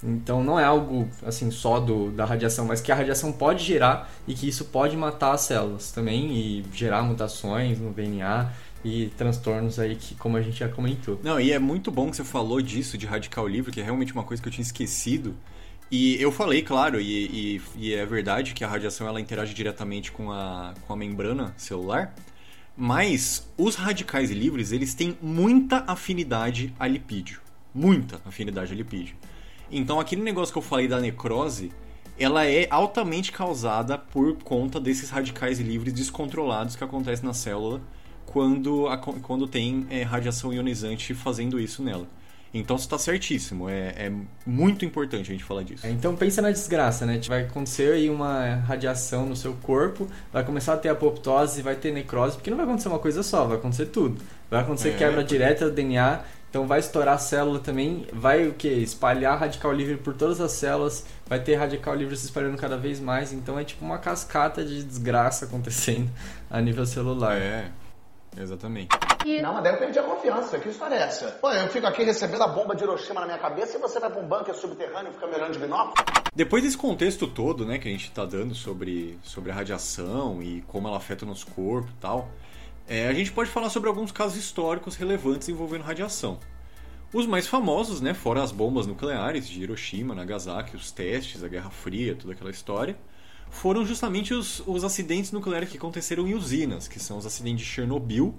[0.02, 4.10] Então não é algo assim só do, da radiação, mas que a radiação pode gerar
[4.26, 8.50] e que isso pode matar as células também e gerar mutações no DNA
[8.84, 11.20] e transtornos aí que como a gente já comentou.
[11.22, 14.12] Não, e é muito bom que você falou disso, de radical livre, que é realmente
[14.12, 15.36] uma coisa que eu tinha esquecido.
[15.94, 20.10] E eu falei, claro, e, e- e é verdade que a radiação ela interage diretamente
[20.10, 22.14] com a, com a membrana celular,
[22.74, 27.42] mas os radicais livres, eles têm muita afinidade a lipídio.
[27.74, 29.14] Muita afinidade a lipídio.
[29.70, 31.70] Então aquele negócio que eu falei da necrose,
[32.18, 37.82] ela é altamente causada por conta desses radicais livres descontrolados que acontecem na célula
[38.24, 42.08] quando, a- quando tem é, radiação ionizante fazendo isso nela.
[42.54, 44.12] Então você está certíssimo, é, é
[44.44, 45.86] muito importante a gente falar disso.
[45.86, 47.18] É, Então pensa na desgraça, né?
[47.26, 51.92] Vai acontecer aí uma radiação no seu corpo, vai começar a ter apoptose, vai ter
[51.92, 54.20] necrose, porque não vai acontecer uma coisa só, vai acontecer tudo.
[54.50, 54.96] Vai acontecer É.
[54.98, 58.68] quebra direta do DNA, então vai estourar a célula também, vai o que?
[58.68, 63.00] Espalhar radical livre por todas as células, vai ter radical livre se espalhando cada vez
[63.00, 66.10] mais, então é tipo uma cascata de desgraça acontecendo
[66.50, 67.38] a nível celular.
[67.38, 67.70] É,
[68.38, 68.90] exatamente.
[69.42, 70.58] Não, mas daí eu perdi a confiança.
[70.58, 71.30] Que história é essa?
[71.32, 74.10] Pô, eu fico aqui recebendo a bomba de Hiroshima na minha cabeça e você vai
[74.10, 75.94] pra um bunker subterrâneo e fica me olhando de binóculo?
[76.34, 80.62] Depois desse contexto todo, né, que a gente tá dando sobre, sobre a radiação e
[80.62, 82.28] como ela afeta o nosso corpo e tal,
[82.88, 86.38] é, a gente pode falar sobre alguns casos históricos relevantes envolvendo radiação.
[87.12, 91.70] Os mais famosos, né, fora as bombas nucleares de Hiroshima, Nagasaki, os testes, a Guerra
[91.70, 92.96] Fria, toda aquela história,
[93.50, 97.70] foram justamente os, os acidentes nucleares que aconteceram em usinas, que são os acidentes de
[97.70, 98.34] Chernobyl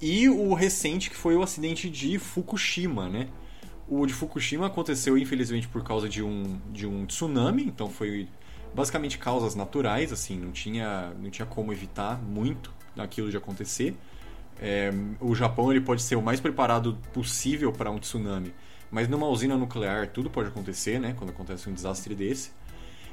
[0.00, 3.28] e o recente que foi o acidente de Fukushima, né?
[3.88, 8.28] O de Fukushima aconteceu infelizmente por causa de um, de um tsunami, então foi
[8.74, 13.96] basicamente causas naturais, assim, não tinha, não tinha como evitar muito daquilo de acontecer.
[14.60, 18.54] É, o Japão ele pode ser o mais preparado possível para um tsunami,
[18.90, 21.14] mas numa usina nuclear tudo pode acontecer, né?
[21.16, 22.52] Quando acontece um desastre desse.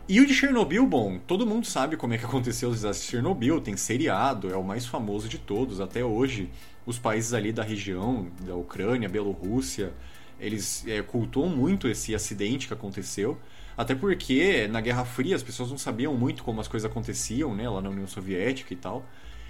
[0.09, 3.11] E o de Chernobyl, bom, todo mundo sabe como é que aconteceu o desastre de
[3.11, 5.81] Chernobyl, tem seriado, é o mais famoso de todos.
[5.81, 6.49] Até hoje,
[6.87, 9.91] os países ali da região, da Ucrânia, Bielorrússia,
[10.39, 13.37] eles é, cultuam muito esse acidente que aconteceu.
[13.75, 17.69] Até porque na Guerra Fria as pessoas não sabiam muito como as coisas aconteciam, né,
[17.69, 19.05] lá na União Soviética e tal.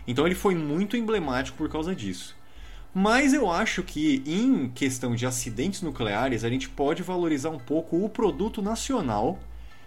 [0.08, 2.36] Então ele foi muito emblemático por causa disso.
[2.92, 8.04] Mas eu acho que em questão de acidentes nucleares, a gente pode valorizar um pouco
[8.04, 9.38] o produto nacional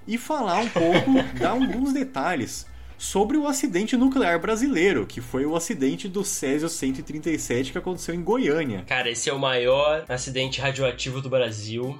[0.07, 2.69] e falar um pouco, dar alguns detalhes
[3.01, 8.22] sobre o acidente nuclear brasileiro, que foi o acidente do Césio 137 que aconteceu em
[8.22, 8.84] Goiânia.
[8.86, 11.98] Cara, esse é o maior acidente radioativo do Brasil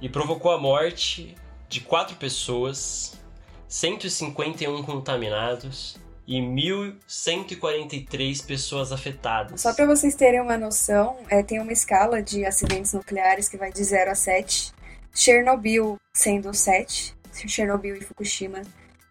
[0.00, 1.34] e provocou a morte
[1.68, 3.18] de quatro pessoas,
[3.66, 9.60] 151 contaminados e 1.143 pessoas afetadas.
[9.60, 13.72] Só para vocês terem uma noção, é, tem uma escala de acidentes nucleares que vai
[13.72, 14.72] de 0 a 7.
[15.12, 17.12] Chernobyl sendo 7,
[17.48, 18.62] Chernobyl e Fukushima,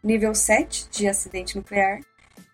[0.05, 1.99] nível 7 de acidente nuclear.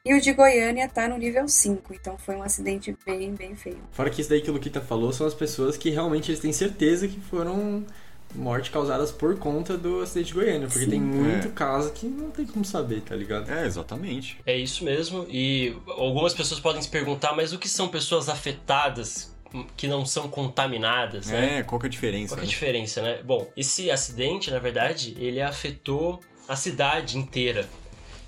[0.03, 3.77] E o de Goiânia tá no nível 5, então foi um acidente bem, bem feio.
[3.91, 6.51] Fora que isso daí que o Luquita falou são as pessoas que realmente eles têm
[6.51, 7.85] certeza que foram
[8.33, 10.89] mortes causadas por conta do acidente de Goiânia, porque Sim.
[10.91, 11.51] tem muito É.
[11.51, 13.51] caso que não tem como saber, tá ligado?
[13.51, 14.39] É, exatamente.
[14.43, 15.27] É isso mesmo.
[15.29, 19.29] E algumas pessoas podem se perguntar, mas o que são pessoas afetadas
[19.75, 21.59] que não são contaminadas, né?
[21.59, 22.29] É, qual que é a diferença?
[22.33, 22.49] Qual que é a né?
[22.49, 23.19] diferença, né?
[23.23, 27.69] Bom, esse acidente, na verdade, ele afetou a cidade inteira.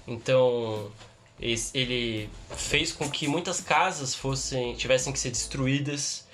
[0.07, 0.91] Então,
[1.39, 6.28] ele fez com que muitas casas fossem tivessem que ser destruídas,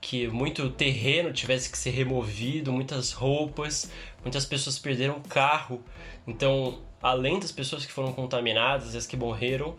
[0.00, 3.90] que muito terreno tivesse que ser removido, muitas roupas,
[4.22, 5.82] muitas pessoas perderam carro.
[6.26, 9.76] Então, além das pessoas que foram contaminadas as que morreram,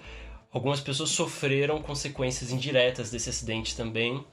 [0.52, 4.26] algumas pessoas sofreram consequências indiretas desse acidente também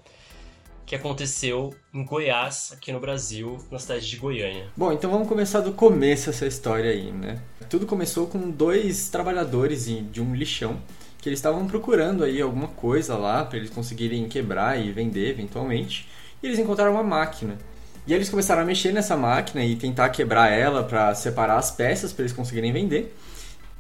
[0.91, 4.67] que aconteceu em Goiás, aqui no Brasil, na cidade de Goiânia.
[4.77, 7.41] Bom, então vamos começar do começo essa história aí, né?
[7.69, 10.81] Tudo começou com dois trabalhadores de um lixão
[11.19, 16.09] que eles estavam procurando aí alguma coisa lá para eles conseguirem quebrar e vender eventualmente.
[16.43, 17.57] E eles encontraram uma máquina.
[18.05, 22.13] E eles começaram a mexer nessa máquina e tentar quebrar ela para separar as peças
[22.13, 23.17] para eles conseguirem vender.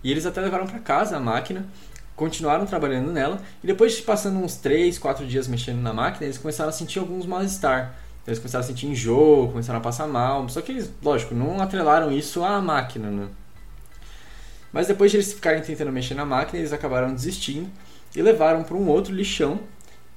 [0.05, 1.67] E eles até levaram para casa a máquina
[2.17, 6.39] continuaram trabalhando nela e depois de passando uns 3, 4 dias mexendo na máquina, eles
[6.39, 7.95] começaram a sentir alguns mal-estar.
[8.23, 11.61] Então, eles começaram a sentir enjoo, começaram a passar mal, só que eles, lógico, não
[11.61, 13.29] atrelaram isso à máquina, né?
[14.73, 17.69] Mas depois de eles ficarem tentando mexer na máquina, eles acabaram desistindo
[18.15, 19.61] e levaram para um outro lixão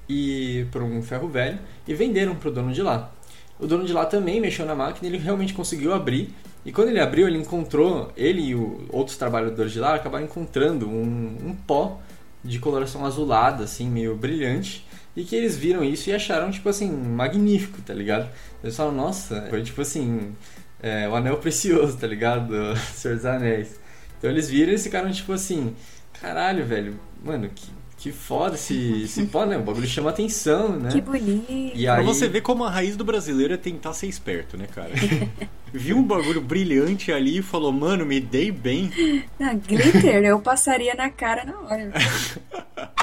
[0.08, 3.12] e para um ferro velho e venderam para o dono de lá.
[3.60, 6.34] O dono de lá também mexeu na máquina, ele realmente conseguiu abrir
[6.66, 10.88] e quando ele abriu, ele encontrou, ele e o, outros trabalhadores de lá acabaram encontrando
[10.88, 12.00] um, um pó
[12.44, 14.86] de coloração azulada, assim, meio brilhante.
[15.16, 18.30] E que eles viram isso e acharam, tipo assim, magnífico, tá ligado?
[18.64, 20.34] Eles falaram, nossa, foi tipo assim,
[20.82, 22.48] é, o anel precioso, tá ligado?
[22.48, 23.80] Do Senhor dos Anéis.
[24.18, 25.76] Então eles viram e ficaram tipo assim,
[26.20, 27.70] caralho, velho, mano, que,
[28.04, 29.58] que foda esse, esse pó, né?
[29.58, 30.90] O bagulho chama atenção, né?
[30.92, 31.50] Que bonito.
[31.50, 32.04] E aí...
[32.04, 34.90] Pra você ver como a raiz do brasileiro é tentar ser esperto, né, cara?
[35.72, 38.92] Viu um bagulho brilhante ali e falou, mano, me dei bem.
[39.40, 41.94] Ah, glitter, eu passaria na cara na hora.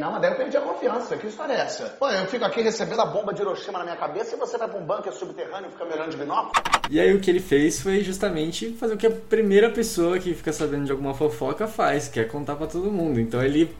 [0.00, 1.16] Não, mas daí eu perdi a confiança.
[1.16, 1.84] Que história é essa?
[1.98, 4.66] Pô, eu fico aqui recebendo a bomba de Hiroshima na minha cabeça e você vai
[4.66, 6.52] pra um bunker subterrâneo e fica me olhando de binóculo?
[6.88, 10.32] E aí o que ele fez foi justamente fazer o que a primeira pessoa que
[10.32, 13.20] fica sabendo de alguma fofoca faz, que é contar para todo mundo.
[13.20, 13.76] Então ele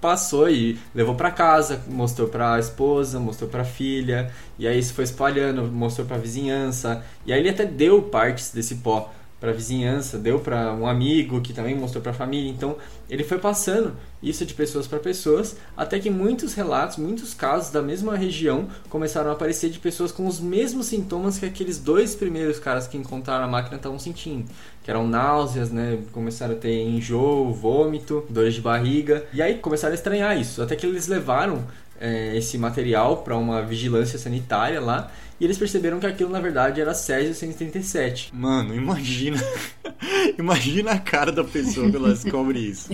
[0.00, 4.82] passou e levou para casa, mostrou para a esposa, mostrou para a filha, e aí
[4.82, 9.12] se foi espalhando, mostrou para a vizinhança, e aí ele até deu partes desse pó
[9.40, 12.50] para vizinhança, deu para um amigo que também mostrou para a família.
[12.50, 12.76] Então,
[13.08, 17.80] ele foi passando isso de pessoas para pessoas, até que muitos relatos, muitos casos da
[17.80, 22.58] mesma região começaram a aparecer de pessoas com os mesmos sintomas que aqueles dois primeiros
[22.58, 24.50] caras que encontraram a máquina estavam sentindo,
[24.82, 26.00] que eram náuseas, né?
[26.10, 30.74] Começaram a ter enjoo, vômito, dores de barriga, e aí começaram a estranhar isso, até
[30.74, 31.64] que eles levaram
[32.00, 36.80] é, esse material para uma vigilância sanitária lá e eles perceberam que aquilo na verdade
[36.80, 38.34] era Césio 137.
[38.34, 39.38] Mano, imagina.
[40.36, 42.90] imagina a cara da pessoa quando ela descobre isso.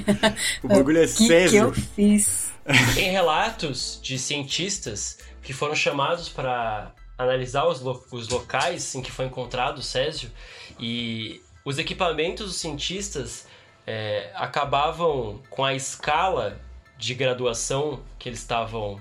[0.63, 1.73] O bagulho é que Césio.
[1.73, 2.53] Que eu fiz.
[2.95, 9.11] Tem relatos de cientistas que foram chamados para analisar os, lo os locais em que
[9.11, 10.31] foi encontrado o Césio
[10.79, 13.47] e os equipamentos dos cientistas
[13.87, 16.59] é, acabavam com a escala
[17.05, 19.01] de graduação que eles estavam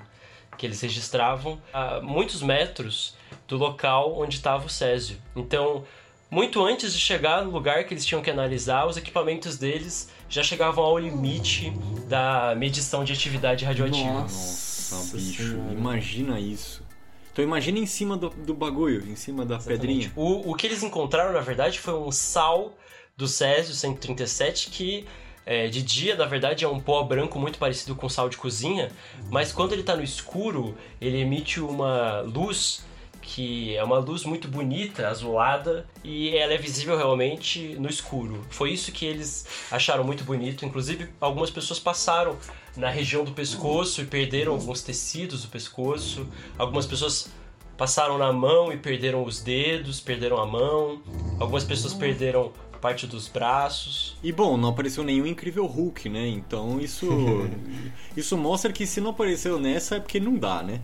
[0.58, 3.16] que eles registravam a muitos metros
[3.48, 5.18] do local onde estava o Césio.
[5.36, 5.84] Então,
[6.30, 10.44] muito antes de chegar no lugar que eles tinham que analisar, os equipamentos deles já
[10.44, 11.72] chegavam ao limite
[12.08, 14.14] da medição de atividade radioativa.
[14.14, 15.74] Nossa, Nossa bicho, senhora.
[15.74, 16.84] imagina isso.
[17.32, 19.80] Então imagina em cima do, do bagulho, em cima da Exatamente.
[19.80, 20.12] pedrinha.
[20.16, 22.78] O, o que eles encontraram, na verdade, foi um sal
[23.18, 25.08] do Césio 137 que
[25.46, 28.92] é, de dia, na verdade, é um pó branco muito parecido com sal de cozinha,
[29.30, 32.84] mas quando ele está no escuro, ele emite uma luz
[33.24, 38.46] que é uma luz muito bonita, azulada, e ela é visível realmente no escuro.
[38.50, 40.66] Foi isso que eles acharam muito bonito.
[40.66, 42.38] Inclusive, algumas pessoas passaram
[42.76, 46.28] na região do pescoço e perderam alguns tecidos do pescoço.
[46.58, 47.32] Algumas pessoas
[47.78, 51.02] passaram na mão e perderam os dedos, perderam a mão.
[51.40, 52.52] Algumas pessoas perderam
[52.84, 54.18] parte dos braços.
[54.22, 56.28] E bom, não apareceu nenhum incrível Hulk, né?
[56.28, 57.08] Então isso
[58.18, 60.82] isso mostra que se não apareceu nessa é porque não dá, né?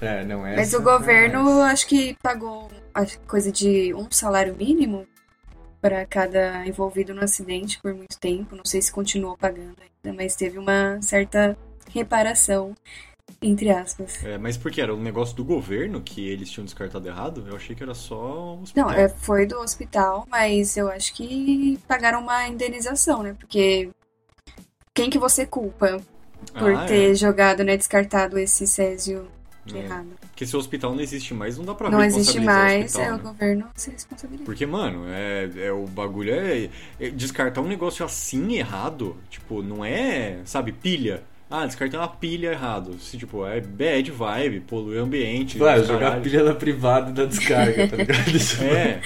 [0.00, 0.56] É, não é.
[0.56, 5.06] Mas o governo acho que pagou a coisa de um salário mínimo
[5.80, 8.56] para cada envolvido no acidente por muito tempo.
[8.56, 11.56] Não sei se continuou pagando ainda, mas teve uma certa
[11.92, 12.74] reparação,
[13.40, 14.24] entre aspas.
[14.24, 17.44] É, mas porque era um negócio do governo que eles tinham descartado errado?
[17.46, 18.90] Eu achei que era só o hospital.
[18.90, 23.36] Não, é, foi do hospital, mas eu acho que pagaram uma indenização, né?
[23.38, 23.90] Porque
[24.94, 26.00] quem que você culpa
[26.54, 27.14] por ah, ter é.
[27.14, 29.28] jogado, né, descartado esse Césio
[29.74, 29.78] é.
[29.78, 30.08] errado.
[30.20, 33.02] Porque se o hospital não existe mais, não dá pra Não existe mais, o hospital,
[33.02, 33.14] é né?
[33.14, 34.44] o governo se responsabiliza.
[34.44, 36.68] Porque, mano, é, é o bagulho é,
[37.00, 41.22] é, Descartar um negócio assim errado, tipo, não é, sabe, pilha.
[41.48, 42.96] Ah, descartei uma pilha errado.
[42.96, 45.58] Assim, tipo, é bad vibe, polui o ambiente.
[45.58, 45.86] Vai, caralho.
[45.86, 48.28] jogar pilha na privada da descarga, tá ligado?
[48.34, 49.00] Isso É.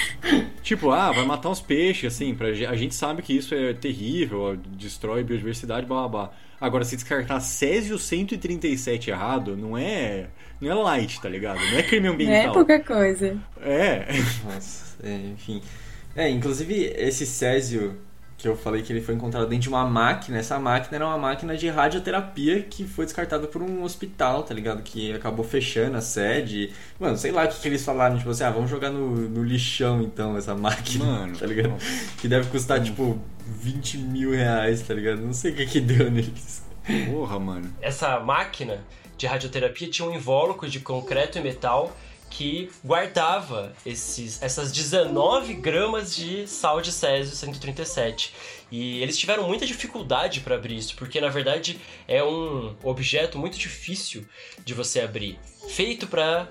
[0.63, 4.57] tipo, ah, vai matar uns peixes, assim, pra, a gente sabe que isso é terrível,
[4.77, 6.33] destrói biodiversidade, blá blá blá.
[6.59, 10.29] Agora, se descartar Césio 137 errado, não é.
[10.61, 11.59] Não é light, tá ligado?
[11.59, 12.53] Não é crime Não é ambiental.
[12.53, 13.37] pouca coisa.
[13.63, 14.07] É.
[14.45, 15.63] Nossa, é, enfim.
[16.15, 17.97] É, inclusive esse Césio
[18.41, 21.19] que eu falei que ele foi encontrado dentro de uma máquina, essa máquina era uma
[21.19, 24.83] máquina de radioterapia que foi descartada por um hospital, tá ligado?
[24.83, 26.73] Que acabou fechando a sede.
[26.99, 29.45] Mano, sei lá o que, que eles falaram, tipo assim, ah, vamos jogar no, no
[29.45, 31.75] lixão então essa máquina, Mano, tá ligado?
[32.19, 35.21] Que deve custar, tipo, 20 mil reais, tá ligado?
[35.21, 36.63] Não sei o que que deu neles.
[37.11, 37.71] Porra, mano.
[37.83, 38.83] Essa máquina
[39.19, 41.95] de radioterapia tinha um invólucro de concreto e metal
[42.31, 48.33] que guardava esses, essas 19 gramas de sal de césio 137.
[48.71, 53.59] E eles tiveram muita dificuldade para abrir isso, porque na verdade é um objeto muito
[53.59, 54.25] difícil
[54.65, 55.39] de você abrir.
[55.69, 56.49] Feito para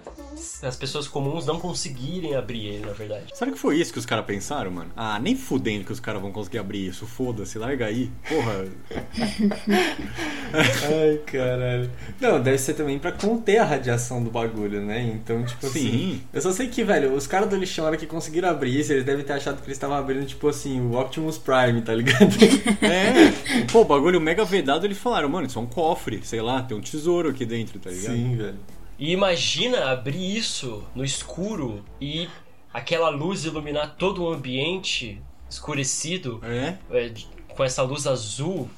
[0.63, 3.25] as pessoas comuns não conseguirem abrir ele, na verdade.
[3.33, 4.91] Sabe que foi isso que os caras pensaram, mano?
[4.95, 7.05] Ah, nem fudendo que os caras vão conseguir abrir isso.
[7.05, 8.09] Foda-se, larga aí.
[8.27, 8.65] Porra.
[10.53, 11.91] Ai, caralho.
[12.19, 15.01] Não, deve ser também pra conter a radiação do bagulho, né?
[15.01, 15.91] Então, tipo assim.
[15.91, 16.21] Sim.
[16.33, 18.93] Eu só sei que, velho, os caras do lixão, na hora que conseguiram abrir isso,
[18.93, 22.29] eles devem ter achado que eles estavam abrindo, tipo assim, o Optimus Prime, tá ligado?
[22.81, 23.65] É.
[23.71, 26.77] Pô, o bagulho mega vedado, eles falaram, mano, isso é um cofre, sei lá, tem
[26.77, 28.15] um tesouro aqui dentro, tá ligado?
[28.15, 28.59] Sim, velho.
[28.99, 32.27] E imagina abrir isso no escuro e
[32.73, 36.77] aquela luz iluminar todo o ambiente escurecido É?
[36.91, 37.11] é,
[37.47, 38.69] com essa luz azul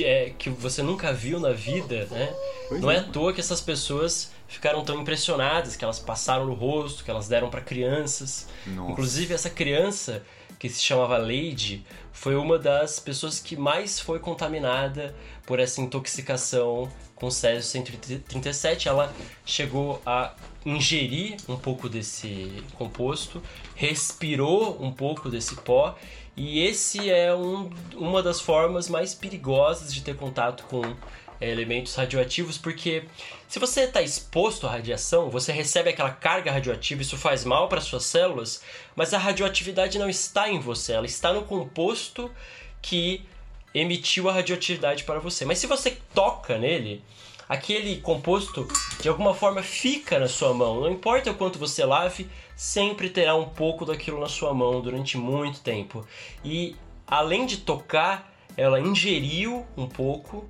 [0.00, 2.34] é, que você nunca viu na vida, né?
[2.68, 2.98] Pois Não é é.
[2.98, 7.28] à toa que essas pessoas ficaram tão impressionadas, que elas passaram no rosto, que elas
[7.28, 8.48] deram para crianças.
[8.66, 8.92] Nossa.
[8.92, 10.22] Inclusive essa criança
[10.58, 15.14] que se chamava Lady foi uma das pessoas que mais foi contaminada
[15.46, 18.88] por essa intoxicação com Césio 137.
[18.88, 19.12] Ela
[19.44, 20.34] chegou a
[20.64, 23.42] ingerir um pouco desse composto,
[23.74, 25.96] respirou um pouco desse pó
[26.36, 30.82] e esse é um, uma das formas mais perigosas de ter contato com
[31.50, 33.04] elementos radioativos, porque
[33.48, 37.80] se você está exposto à radiação, você recebe aquela carga radioativa, isso faz mal para
[37.80, 38.62] suas células,
[38.94, 42.30] mas a radioatividade não está em você, ela está no composto
[42.80, 43.24] que
[43.74, 45.44] emitiu a radioatividade para você.
[45.44, 47.02] Mas se você toca nele,
[47.48, 48.66] aquele composto
[49.00, 50.80] de alguma forma fica na sua mão.
[50.80, 55.18] Não importa o quanto você lave, sempre terá um pouco daquilo na sua mão durante
[55.18, 56.06] muito tempo.
[56.44, 56.76] E
[57.06, 60.48] além de tocar, ela ingeriu um pouco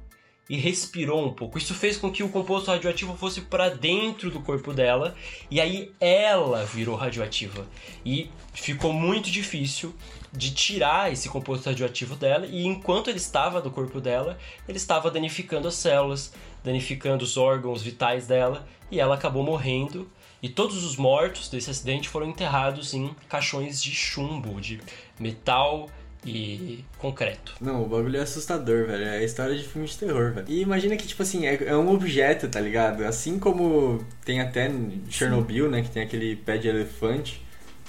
[0.52, 1.56] e respirou um pouco.
[1.56, 5.14] Isso fez com que o composto radioativo fosse para dentro do corpo dela
[5.50, 7.66] e aí ela virou radioativa.
[8.04, 9.94] E ficou muito difícil
[10.30, 14.38] de tirar esse composto radioativo dela e enquanto ele estava no corpo dela,
[14.68, 20.06] ele estava danificando as células, danificando os órgãos vitais dela e ela acabou morrendo.
[20.42, 24.82] E todos os mortos desse acidente foram enterrados em caixões de chumbo, de
[25.18, 25.88] metal
[26.24, 27.54] e concreto.
[27.60, 29.04] Não, o bagulho é assustador, velho.
[29.04, 30.46] É a história de filme de terror, velho.
[30.48, 33.04] E imagina que, tipo assim, é, é um objeto, tá ligado?
[33.04, 34.70] Assim como tem até
[35.10, 35.82] Chernobyl, né?
[35.82, 37.42] Que tem aquele pé de elefante,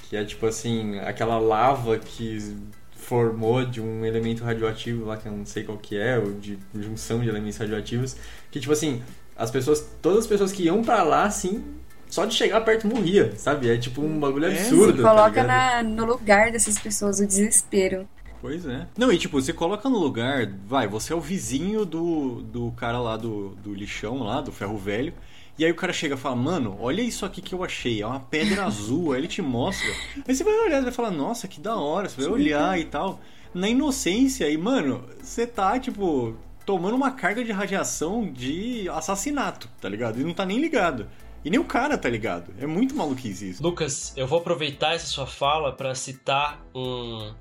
[0.10, 2.56] que é tipo assim, aquela lava que
[2.96, 6.58] formou de um elemento radioativo lá, que eu não sei qual que é, ou de
[6.74, 8.16] junção de elementos radioativos,
[8.50, 9.02] que tipo assim,
[9.36, 11.64] as pessoas, todas as pessoas que iam pra lá, assim,
[12.10, 13.70] só de chegar perto morria, sabe?
[13.70, 15.48] É tipo um bagulho É, absurdo, Se tá coloca ligado?
[15.48, 18.08] na, no lugar dessas pessoas, o desespero.
[18.44, 18.86] Pois é.
[18.98, 23.00] Não, e tipo, você coloca no lugar, vai, você é o vizinho do, do cara
[23.00, 25.14] lá do, do lixão lá, do ferro velho.
[25.58, 28.06] E aí o cara chega e fala, mano, olha isso aqui que eu achei, é
[28.06, 29.89] uma pedra azul, aí ele te mostra.
[30.28, 32.84] Aí você vai olhar e vai falar, nossa, que da hora, você vai olhar e
[32.84, 33.22] tal.
[33.54, 36.36] Na inocência, e mano, você tá, tipo,
[36.66, 40.20] tomando uma carga de radiação de assassinato, tá ligado?
[40.20, 41.08] E não tá nem ligado.
[41.46, 42.54] E nem o cara tá ligado.
[42.60, 43.64] É muito maluquice isso.
[43.64, 47.32] Lucas, eu vou aproveitar essa sua fala para citar um,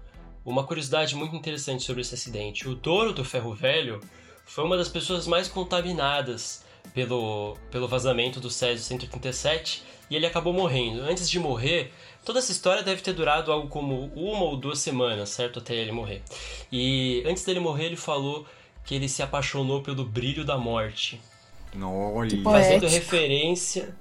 [0.45, 2.69] uma curiosidade muito interessante sobre esse acidente.
[2.69, 4.01] O dono do ferro velho
[4.45, 6.65] foi uma das pessoas mais contaminadas
[6.95, 11.03] pelo, pelo vazamento do Césio 137 e ele acabou morrendo.
[11.03, 11.93] Antes de morrer,
[12.25, 15.59] toda essa história deve ter durado algo como uma ou duas semanas, certo?
[15.59, 16.23] Até ele morrer.
[16.71, 18.47] E antes dele morrer, ele falou
[18.85, 21.21] que ele se apaixonou pelo brilho da morte
[22.15, 22.43] Olha.
[22.43, 23.95] Fazendo referência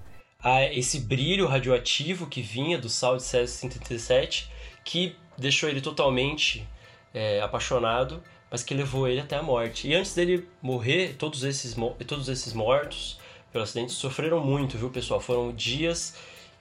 [0.43, 4.49] a esse brilho radioativo que vinha do sal de Césio 137,
[4.83, 6.65] que deixou ele totalmente
[7.13, 9.87] é, apaixonado, mas que levou ele até a morte.
[9.87, 11.75] E antes dele morrer, todos esses,
[12.07, 13.19] todos esses mortos
[13.51, 15.19] pelo acidente sofreram muito, viu, pessoal?
[15.19, 16.15] Foram dias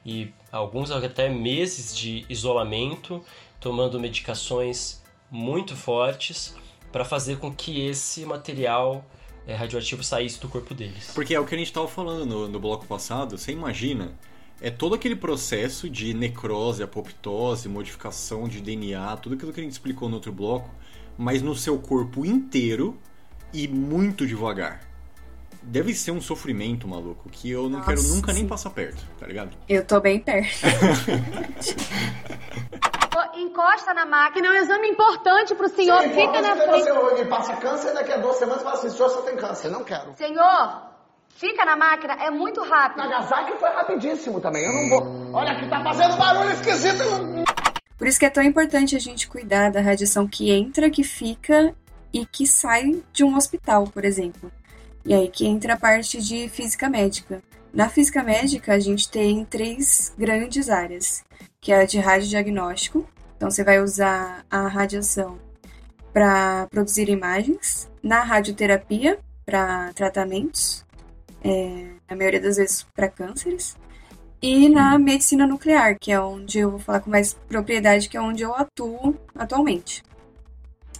[0.04, 3.22] e alguns até meses de isolamento,
[3.60, 6.56] tomando medicações muito fortes
[6.90, 9.04] para fazer com que esse material
[9.46, 11.12] é, radioativo saísse do corpo deles.
[11.14, 14.12] Porque é o que a gente estava falando no, no bloco passado, você imagina,
[14.60, 19.72] é todo aquele processo de necrose, apoptose, modificação de DNA, tudo aquilo que a gente
[19.72, 20.70] explicou no outro bloco,
[21.16, 22.98] mas no seu corpo inteiro
[23.52, 24.80] e muito devagar.
[25.62, 28.48] Deve ser um sofrimento, maluco, que eu não Nossa, quero nunca nem sim.
[28.48, 29.50] passar perto, tá ligado?
[29.68, 30.48] Eu tô bem perto.
[33.36, 36.02] Encosta na máquina, é um exame importante pro senhor.
[36.02, 36.88] Fica na frente.
[36.88, 39.70] Você passa câncer daqui a duas semanas fala assim, senhor, você tem câncer.
[39.70, 40.14] Não quero.
[40.16, 40.89] Senhor,
[41.40, 42.98] fica na máquina, é muito rápido.
[42.98, 45.32] Nagasaki foi rapidíssimo também, eu não vou.
[45.32, 47.02] Olha que tá fazendo barulho esquisito.
[47.96, 51.74] Por isso que é tão importante a gente cuidar da radiação que entra, que fica
[52.12, 54.52] e que sai de um hospital, por exemplo.
[55.04, 57.42] E aí que entra a parte de física médica.
[57.72, 61.24] Na física médica, a gente tem três grandes áreas,
[61.60, 63.08] que é a de radiodiagnóstico.
[63.36, 65.38] Então, você vai usar a radiação
[66.12, 67.88] para produzir imagens.
[68.02, 70.84] Na radioterapia, para tratamentos,
[71.42, 73.76] é, na maioria das vezes para cânceres.
[74.42, 78.20] E na medicina nuclear, que é onde eu vou falar com mais propriedade, que é
[78.20, 80.02] onde eu atuo atualmente.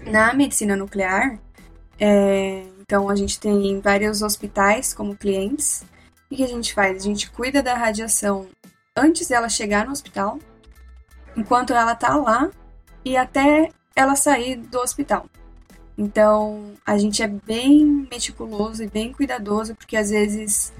[0.07, 1.39] Na medicina nuclear,
[1.99, 5.85] é, então a gente tem vários hospitais como clientes.
[6.31, 6.97] O que a gente faz?
[6.97, 8.47] A gente cuida da radiação
[8.97, 10.39] antes dela chegar no hospital,
[11.37, 12.51] enquanto ela tá lá
[13.05, 15.27] e até ela sair do hospital.
[16.01, 20.73] Então, a gente é bem meticuloso e bem cuidadoso, porque às vezes,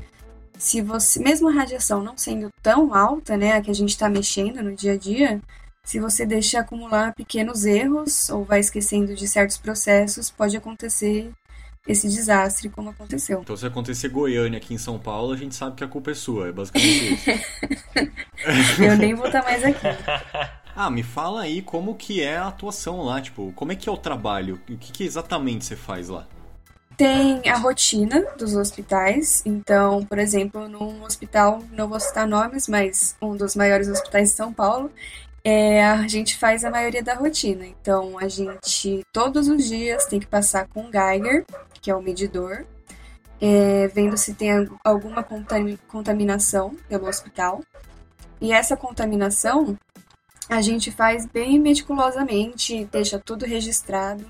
[0.57, 4.09] se você, mesmo a radiação não sendo tão alta, né, a que a gente está
[4.09, 5.39] mexendo no dia a dia,
[5.85, 11.31] se você deixa acumular pequenos erros ou vai esquecendo de certos processos, pode acontecer
[11.87, 13.41] esse desastre como aconteceu.
[13.43, 16.15] Então se acontecer Goiânia aqui em São Paulo, a gente sabe que a culpa é
[16.15, 17.31] sua, é basicamente isso.
[18.83, 19.87] Eu nem vou estar mais aqui.
[20.81, 23.93] ah, me fala aí como que é a atuação lá, tipo, como é que é
[23.93, 24.59] o trabalho?
[24.69, 26.27] O que, que exatamente você faz lá?
[26.97, 29.43] Tem a rotina dos hospitais.
[29.45, 34.37] Então, por exemplo, num hospital, não vou citar nomes, mas um dos maiores hospitais de
[34.37, 34.91] São Paulo,
[35.45, 37.67] é, a gente faz a maioria da rotina.
[37.67, 41.45] Então, a gente todos os dias tem que passar com o Geiger,
[41.81, 42.65] que é o medidor,
[43.41, 47.63] é, vendo se tem alguma contami- contaminação pelo hospital.
[48.41, 49.77] E essa contaminação
[50.51, 54.27] a gente faz bem meticulosamente, deixa tudo registrado.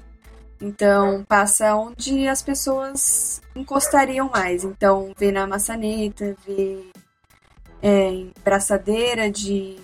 [0.60, 4.62] Então, passa onde as pessoas encostariam mais.
[4.62, 6.84] Então, vê na maçaneta, vê
[7.80, 9.78] é, em braçadeira de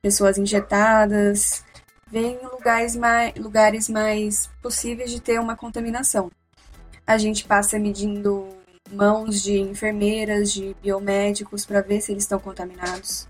[0.00, 1.62] pessoas injetadas,
[2.10, 6.30] vê em lugares mais, lugares mais possíveis de ter uma contaminação.
[7.06, 8.48] A gente passa medindo
[8.90, 13.28] mãos de enfermeiras, de biomédicos, para ver se eles estão contaminados.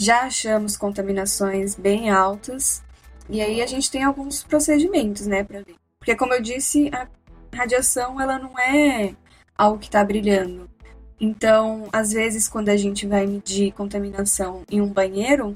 [0.00, 2.82] Já achamos contaminações bem altas,
[3.28, 5.74] e aí a gente tem alguns procedimentos, né, para ver.
[5.98, 7.06] Porque, como eu disse, a
[7.54, 9.14] radiação ela não é
[9.58, 10.70] algo que está brilhando.
[11.20, 15.54] Então, às vezes, quando a gente vai medir contaminação em um banheiro,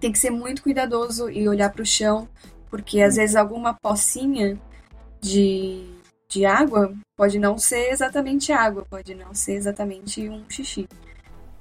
[0.00, 2.26] tem que ser muito cuidadoso e olhar para o chão,
[2.70, 4.58] porque às vezes alguma pocinha
[5.20, 5.90] de,
[6.26, 10.88] de água pode não ser exatamente água, pode não ser exatamente um xixi.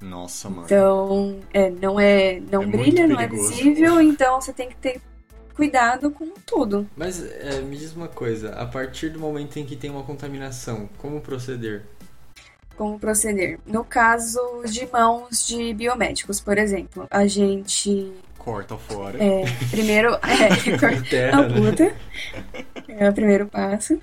[0.01, 0.65] Nossa, mano.
[0.65, 4.99] Então, é, não é, não É brilha, não é visível, então você tem que ter
[5.55, 6.87] cuidado com tudo.
[6.95, 10.89] Mas é, me diz uma coisa, a partir do momento em que tem uma contaminação,
[10.97, 11.83] como proceder?
[12.81, 13.59] como proceder.
[13.63, 19.23] No caso de mãos de biomédicos, por exemplo, a gente Corta fora.
[19.23, 21.47] é, primeiro é, Terra, né?
[21.47, 21.95] amputa,
[22.87, 23.99] é o primeiro passo.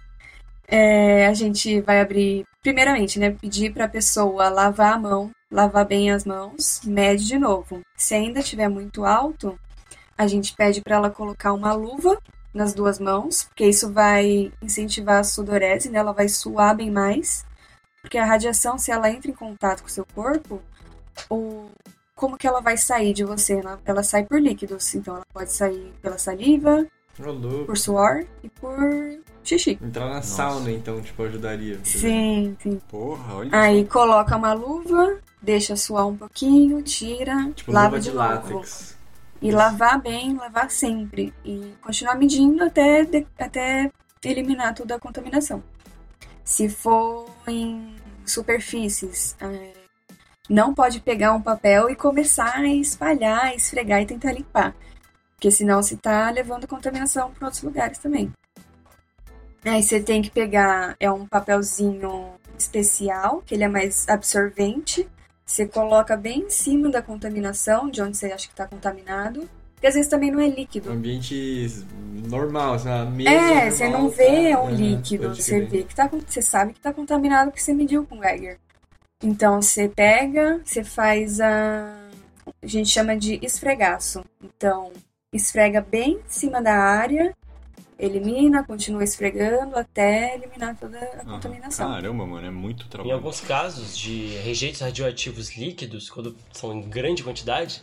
[0.68, 5.86] É, a gente vai abrir, primeiramente, né, pedir para a pessoa lavar a mão, lavar
[5.86, 7.80] bem as mãos, mede de novo.
[7.96, 9.58] Se ainda estiver muito alto,
[10.16, 12.20] a gente pede para ela colocar uma luva
[12.52, 15.98] nas duas mãos, porque isso vai incentivar a sudorese, né?
[15.98, 17.46] Ela vai suar bem mais.
[18.02, 20.62] Porque a radiação, se ela entra em contato com o seu corpo,
[21.30, 21.70] o...
[22.14, 23.54] como que ela vai sair de você?
[23.54, 24.94] Ela, ela sai por líquidos.
[24.94, 26.86] Então, ela pode sair pela saliva,
[27.22, 28.78] Por suor e por
[29.42, 29.78] xixi.
[29.82, 30.36] Entrar na Nossa.
[30.36, 31.78] sauna, então, tipo, ajudaria.
[31.84, 32.80] Sim, sim.
[32.88, 33.92] Porra, olha Aí só.
[33.92, 38.28] coloca uma luva, deixa suar um pouquinho, tira, Tipo, lava luva de, de novo.
[38.28, 38.96] látex.
[39.40, 41.32] E lavar bem, lavar sempre.
[41.44, 43.90] E continuar medindo até, de- até
[44.24, 45.62] eliminar toda a contaminação.
[46.44, 47.94] Se for em
[48.26, 49.72] superfícies, é,
[50.48, 54.74] não pode pegar um papel e começar a espalhar, esfregar e tentar limpar.
[55.38, 58.32] Porque senão você está levando contaminação para outros lugares também.
[59.64, 65.08] Aí você tem que pegar, é um papelzinho especial, que ele é mais absorvente.
[65.46, 69.48] Você coloca bem em cima da contaminação, de onde você acha que está contaminado.
[69.74, 70.90] Porque às vezes também não é líquido.
[70.90, 71.68] Ambiente
[72.28, 74.16] normal, a mesa É, normal, você não tá?
[74.16, 77.72] vê um É, líquido, você vê que tá, você sabe que tá contaminado porque você
[77.72, 78.58] mediu com Geiger.
[79.22, 81.96] Então você pega, você faz a,
[82.60, 84.24] a gente chama de esfregaço.
[84.42, 84.92] Então
[85.38, 87.34] esfrega bem em cima da área,
[87.98, 91.24] elimina, continua esfregando até eliminar toda a Aham.
[91.34, 91.88] contaminação.
[91.90, 93.14] Caramba, mano, é muito Em trabalho.
[93.14, 97.82] alguns casos de rejeitos radioativos líquidos, quando são em grande quantidade,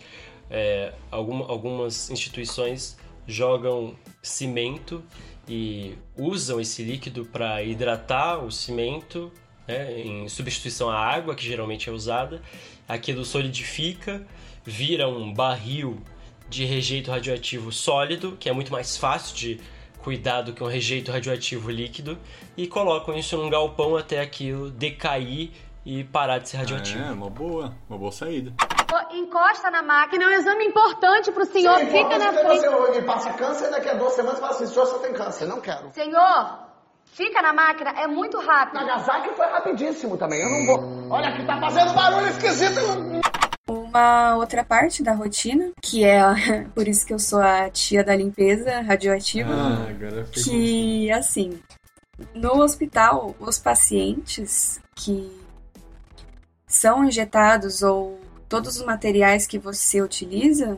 [0.50, 5.04] é, alguma- algumas instituições jogam cimento
[5.48, 9.32] e usam esse líquido para hidratar o cimento,
[9.68, 12.42] né, em substituição à água, que geralmente é usada.
[12.88, 14.26] Aquilo solidifica,
[14.64, 16.00] vira um barril
[16.50, 19.62] de rejeito radioativo sólido, que é muito mais fácil de
[20.04, 22.18] cuidar do que um rejeito radioativo líquido,
[22.56, 25.52] e colocam isso num galpão até aquilo decair
[25.86, 27.04] e parar de ser radioativo.
[27.04, 28.54] É, uma boa, uma boa saída.
[29.12, 31.80] Encosta na máquina, é um exame importante pro senhor.
[31.80, 32.68] Sim, Fica na frente.
[32.68, 35.46] Você me passa câncer daqui a duas semanas fala assim, senhor, só tem câncer.
[35.48, 35.92] Não quero.
[35.92, 36.60] Senhor,
[37.06, 38.76] fica na máquina, é muito rápido.
[38.76, 40.42] Nagasaki foi rapidíssimo também.
[40.42, 41.12] Eu não vou.
[41.12, 42.80] Olha que tá fazendo barulho esquisito.
[44.00, 46.36] Uma outra parte da rotina, que é a-
[46.76, 51.58] por isso que eu sou a tia da limpeza radioativa, Ah, agora que assim,
[52.34, 55.32] no hospital, os pacientes que
[56.68, 58.20] são injetados ou
[58.50, 60.78] todos os materiais que você utiliza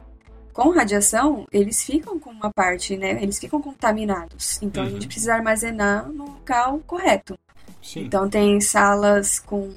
[0.54, 3.18] com radiação, eles ficam com uma parte, né?
[3.22, 4.60] Eles ficam contaminados.
[4.62, 4.92] Então a Uhum.
[4.92, 7.36] gente precisa armazenar no local correto.
[7.82, 8.02] Sim.
[8.02, 9.74] Então tem salas com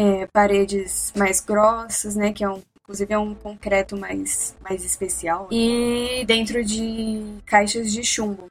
[0.00, 2.32] é, paredes mais grossas, né?
[2.32, 5.46] Que é um, inclusive é um concreto mais, mais especial.
[5.50, 8.46] E dentro de caixas de chumbo.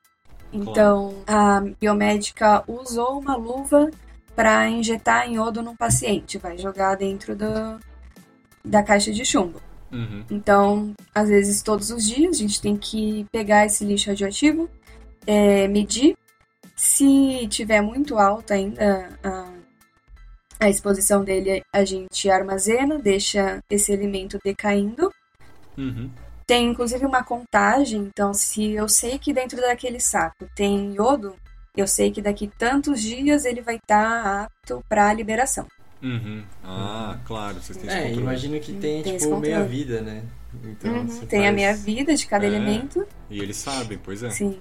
[0.53, 3.89] Então a biomédica usou uma luva
[4.35, 7.79] para injetar iodo num paciente, vai jogar dentro do,
[8.63, 9.59] da caixa de chumbo.
[9.91, 10.23] Uhum.
[10.29, 14.69] Então, às vezes, todos os dias, a gente tem que pegar esse lixo radioativo,
[15.25, 16.15] é, medir.
[16.75, 19.45] Se tiver muito alta ainda a,
[20.59, 25.11] a exposição dele, a gente armazena, deixa esse alimento decaindo.
[25.77, 26.09] Uhum.
[26.45, 31.35] Tem inclusive uma contagem, então se eu sei que dentro daquele saco tem iodo,
[31.77, 35.67] eu sei que daqui tantos dias ele vai estar apto para liberação.
[36.01, 36.43] Uhum.
[36.63, 38.21] Ah, claro, vocês têm esse É, controle.
[38.23, 40.23] imagino que tem, Tem esse tipo, meia vida, né?
[40.63, 42.47] Então, Uhum, Tem a faz- meia vida de cada É.
[42.47, 43.05] elemento.
[43.29, 44.29] E eles sabem, pois é.
[44.31, 44.59] Sim.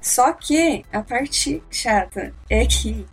[0.00, 3.06] Só que a parte chata é que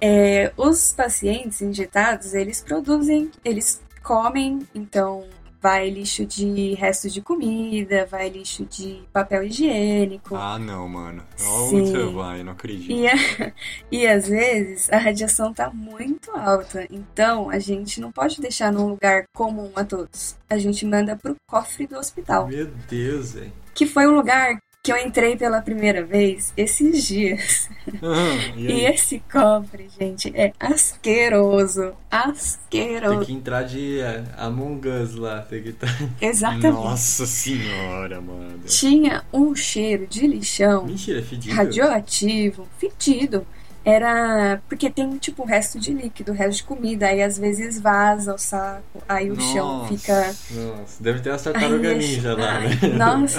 [0.00, 5.24] é, os pacientes injetados, eles produzem, eles comem, então
[5.60, 10.36] vai lixo de restos de comida, vai lixo de papel higiênico.
[10.36, 11.24] Ah, não, mano.
[11.42, 12.92] Onde você vai, não acredito.
[12.92, 13.52] E, a-
[13.90, 18.86] e às vezes a radiação tá muito alta, então a gente não pode deixar num
[18.86, 20.36] lugar comum a todos.
[20.48, 23.52] A gente manda pro cofre do hospital, Meu Deus, velho.
[23.74, 27.68] que foi um lugar que eu entrei pela primeira vez esses dias.
[28.02, 31.92] Aham, e E esse cofre, gente, é asqueroso.
[32.10, 33.26] Tem Asqueroso.
[33.26, 35.42] que entrar de é, Among Us lá.
[35.42, 35.86] Tem que tá...
[36.20, 36.72] Exatamente.
[36.72, 38.60] Nossa senhora, mano.
[38.66, 41.54] Tinha um cheiro de lixão Mentira, é fedido.
[41.54, 43.46] radioativo, fedido.
[43.88, 48.38] Era porque tem tipo resto de líquido, resto de comida, aí às vezes vaza o
[48.38, 49.96] saco, aí o chão Nossa.
[49.96, 50.34] fica.
[50.50, 52.78] Nossa, deve ter umas tartarugas Ai, ninja lá, ai, né?
[52.98, 53.38] Nossa,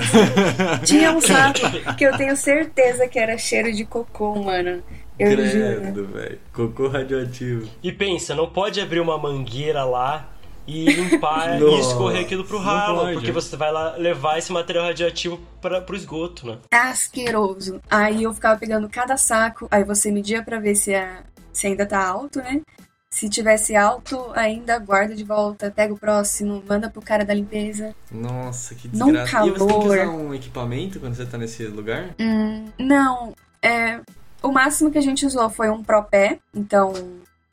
[0.86, 1.60] tinha um saco
[1.98, 4.82] que eu tenho certeza que era cheiro de cocô, mano.
[5.20, 5.36] Eu.
[5.36, 6.40] Credo, velho.
[6.54, 7.68] Cocô radioativo.
[7.84, 10.30] E pensa, não pode abrir uma mangueira lá
[10.68, 13.34] e limpar e escorrer aquilo pro não ralo, porque é.
[13.34, 16.58] você vai lá levar esse material radioativo para pro esgoto, né?
[16.70, 17.82] asqueroso.
[17.90, 21.86] Aí eu ficava pegando cada saco, aí você media pra ver se, a, se ainda
[21.86, 22.62] tá alto, né?
[23.10, 27.96] Se tivesse alto, ainda guarda de volta, pega o próximo, manda pro cara da limpeza.
[28.12, 29.48] Nossa, que Num desgraça.
[29.48, 29.98] E você tem que calor.
[29.98, 32.14] usar um equipamento quando você tá nesse lugar?
[32.20, 34.02] Hum, não, é.
[34.44, 36.94] O máximo que a gente usou foi um propé, então,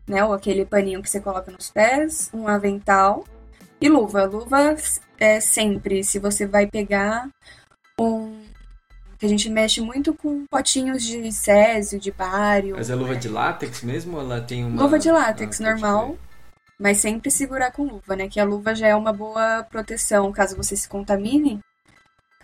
[0.06, 3.24] né, ou aquele paninho que você coloca nos pés, um avental
[3.80, 4.24] e luva.
[4.24, 4.76] Luva
[5.18, 7.28] é sempre, se você vai pegar
[7.98, 8.42] um.
[9.18, 12.76] que a gente mexe muito com potinhos de césio, de bário.
[12.76, 14.82] Mas é luva de látex mesmo ela tem uma...
[14.82, 16.18] Luva de látex, Ah, normal.
[16.78, 18.28] Mas sempre segurar com luva, né?
[18.28, 21.60] Que a luva já é uma boa proteção caso você se contamine.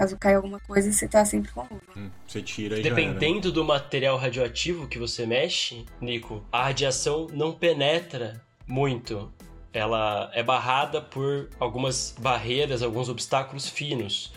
[0.01, 1.83] Caso caia alguma coisa, você tá sempre com luva.
[1.95, 2.97] Hum, Você tira e já era.
[2.97, 9.31] Dependendo do material radioativo que você mexe, Nico, a radiação não penetra muito.
[9.75, 14.33] Ela é barrada por algumas barreiras, alguns obstáculos finos.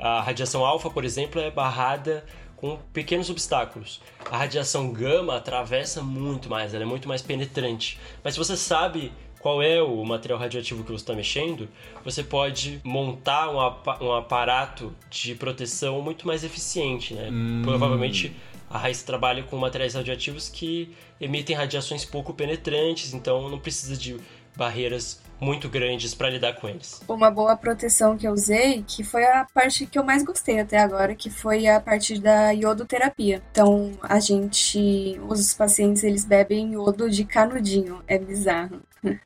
[0.00, 2.24] A radiação alfa, por exemplo, é barrada
[2.56, 4.00] com pequenos obstáculos.
[4.28, 8.00] A radiação gama atravessa muito mais, ela é muito mais penetrante.
[8.24, 9.12] Mas se você sabe
[9.44, 11.68] qual é o material radioativo que você está mexendo,
[12.02, 17.28] você pode montar um, apa um, aparato de proteção muito mais eficiente, né?
[17.30, 17.60] Hum.
[17.62, 18.34] Provavelmente
[18.70, 24.16] a raiz trabalha com materiais radioativos que emitem radiações pouco penetrantes, então não precisa de
[24.56, 27.02] barreiras muito grandes para lidar com eles.
[27.08, 30.78] Uma boa proteção que eu usei, que foi a parte que eu mais gostei até
[30.78, 33.42] agora, que foi a parte da iodoterapia.
[33.50, 38.80] Então, a gente, os pacientes, eles bebem iodo de canudinho, é bizarro.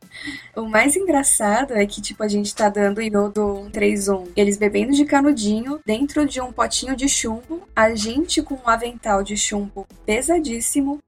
[0.56, 5.04] O mais engraçado é que, tipo, a gente tá dando iodo 131, eles bebendo de
[5.04, 10.98] canudinho, dentro de um potinho de chumbo, a gente com um avental de chumbo pesadíssimo,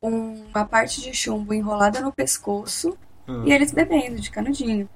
[0.00, 2.96] uma parte de chumbo enrolada no pescoço,
[3.30, 3.44] Hum.
[3.46, 4.88] e eles bebendo de canudinho.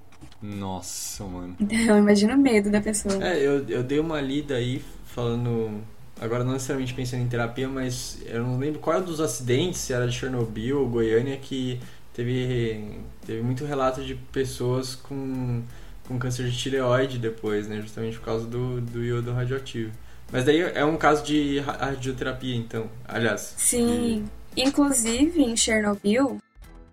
[0.43, 1.57] Nossa, mano.
[1.59, 3.23] Então, eu imagino o medo da pessoa.
[3.25, 5.81] É, eu, eu dei uma lida aí falando.
[6.21, 9.93] Agora não necessariamente pensando em terapia, mas eu não lembro qual era dos acidentes, se
[9.93, 11.81] era de Chernobyl ou Goiânia, que
[12.13, 15.63] teve, teve muito relato de pessoas com,
[16.07, 17.81] com câncer de tireoide depois, né?
[17.81, 19.91] Justamente por causa do, do iodo radioativo.
[20.31, 22.87] Mas daí é um caso de ra- radioterapia, então.
[23.07, 23.55] Aliás.
[23.57, 24.25] Sim.
[24.57, 26.39] Inclusive, em Chernobyl,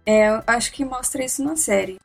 [0.06, 1.98] é, eu acho que mostra isso na série.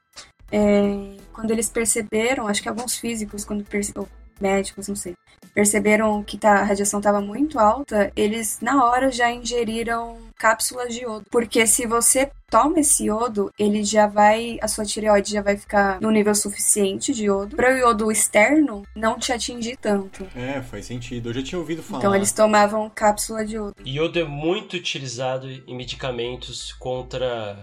[0.50, 4.08] É, quando eles perceberam, acho que alguns físicos, quando perce- ou
[4.40, 5.14] médicos, não sei,
[5.54, 11.00] perceberam que tá- a radiação estava muito alta, eles na hora já ingeriram cápsulas de
[11.00, 11.24] iodo.
[11.30, 15.98] Porque se você toma esse iodo, ele já vai, a sua tireoide já vai ficar
[16.00, 20.26] no nível suficiente de iodo para o iodo externo não te atingir tanto.
[20.36, 21.30] É, faz sentido.
[21.30, 21.98] Eu já tinha ouvido falar.
[22.00, 23.74] Então eles tomavam cápsula de iodo.
[23.84, 27.56] Iodo é muito utilizado em medicamentos contra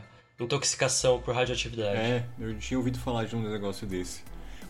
[0.44, 1.98] intoxicação por radioatividade.
[1.98, 4.22] É, eu tinha ouvido falar de um negócio desse.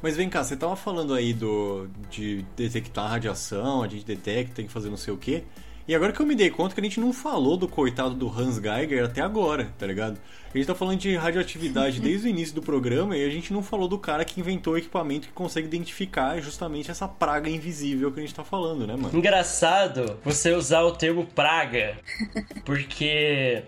[0.02, 4.68] Mas vem cá, você tava falando aí do de detectar radiação, a gente detecta, tem
[4.68, 5.44] que fazer não sei o quê.
[5.86, 8.30] E agora que eu me dei conta que a gente não falou do coitado do
[8.30, 10.18] Hans Geiger até agora, tá ligado?
[10.54, 13.62] A gente tá falando de radioatividade desde o início do programa e a gente não
[13.62, 18.20] falou do cara que inventou o equipamento que consegue identificar justamente essa praga invisível que
[18.20, 19.18] a gente tá falando, né, mano?
[19.18, 21.98] Engraçado você usar o termo praga,
[22.64, 23.64] porque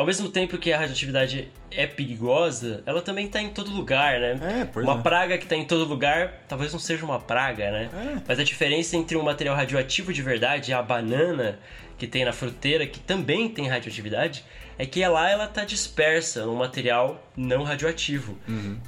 [0.00, 4.62] ao mesmo tempo que a radioatividade é perigosa, ela também tá em todo lugar, né?
[4.62, 5.02] É, pois uma é.
[5.02, 7.90] praga que tá em todo lugar, talvez não seja uma praga, né?
[7.92, 8.22] É.
[8.26, 11.58] Mas a diferença entre um material radioativo de verdade e a banana
[11.98, 14.42] que tem na fruteira, que também tem radioatividade,
[14.78, 18.38] é que lá ela tá dispersa num material não radioativo.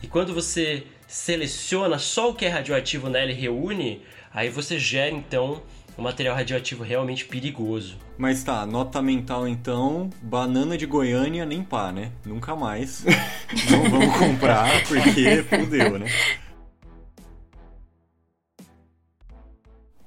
[0.03, 4.01] E quando você seleciona só o que é radioativo nela e reúne,
[4.33, 5.63] aí você gera então
[5.99, 7.97] um material radioativo realmente perigoso.
[8.19, 12.11] Mas tá, nota mental então, banana de Goiânia nem pá, né?
[12.25, 13.05] Nunca mais.
[13.71, 16.07] Não vamos comprar porque fudeu, né?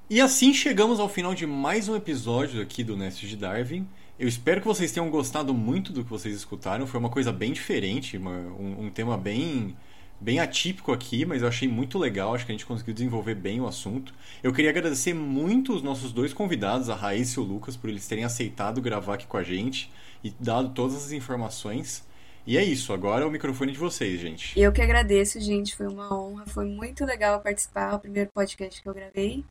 [0.09, 3.87] E assim chegamos ao final de mais um episódio aqui do Nest de Darwin.
[4.19, 6.85] Eu espero que vocês tenham gostado muito do que vocês escutaram.
[6.87, 9.75] Foi uma coisa bem diferente, uma- um, um tema bem,
[10.19, 12.33] bem atípico aqui, mas eu achei muito legal.
[12.33, 14.13] Acho que a gente conseguiu desenvolver bem o assunto.
[14.43, 18.07] Eu queria agradecer muito os nossos dois convidados, a Raíssa e o Lucas, por eles
[18.07, 19.91] terem aceitado gravar aqui com a gente
[20.23, 22.03] e dado todas as informações.
[22.47, 24.59] E é isso, agora é o microfone de vocês, gente.
[24.59, 25.75] Eu que agradeço, gente.
[25.75, 26.45] Foi uma honra.
[26.45, 27.95] Foi muito legal participar.
[27.95, 29.43] O primeiro podcast que eu gravei.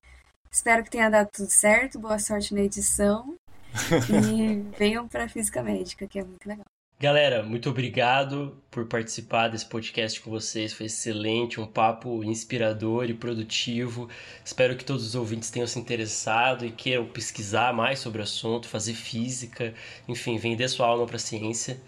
[0.50, 1.98] Espero que tenha dado tudo certo.
[1.98, 3.36] Boa sorte na edição.
[4.08, 6.64] E venham para Física Médica, que é muito legal.
[6.98, 10.72] Galera, muito obrigado por participar desse podcast com vocês.
[10.72, 14.08] Foi excelente, um papo inspirador e produtivo.
[14.44, 18.68] Espero que todos os ouvintes tenham se interessado e queiram pesquisar mais sobre o assunto,
[18.68, 19.74] fazer física,
[20.08, 21.80] enfim, vender sua alma para a ciência.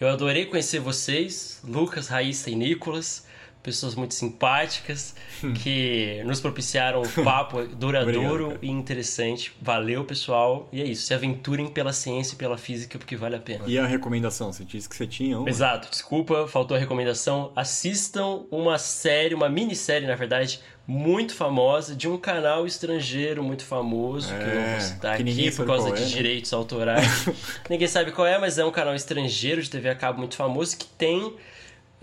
[0.00, 3.26] Eu adorei conhecer vocês, Lucas, Raíssa e Nicolas,
[3.64, 5.14] pessoas muito simpáticas
[5.62, 9.52] que nos propiciaram um papo duradouro Obrigado, e interessante.
[9.60, 10.68] Valeu, pessoal.
[10.70, 13.64] E é isso, se aventurem pela ciência e pela física porque vale a pena.
[13.66, 14.52] E a recomendação?
[14.52, 15.48] Você disse que você tinha uma?
[15.48, 17.50] Exato, desculpa, faltou a recomendação.
[17.56, 24.28] Assistam uma série, uma minissérie, na verdade, muito famosa, de um canal estrangeiro muito famoso,
[24.28, 26.10] que eu não É, vou citar que aqui por causa de é, né?
[26.10, 27.26] direitos autorais.
[27.70, 30.76] ninguém sabe qual é, mas é um canal estrangeiro de TV a cabo muito famoso
[30.76, 31.34] que tem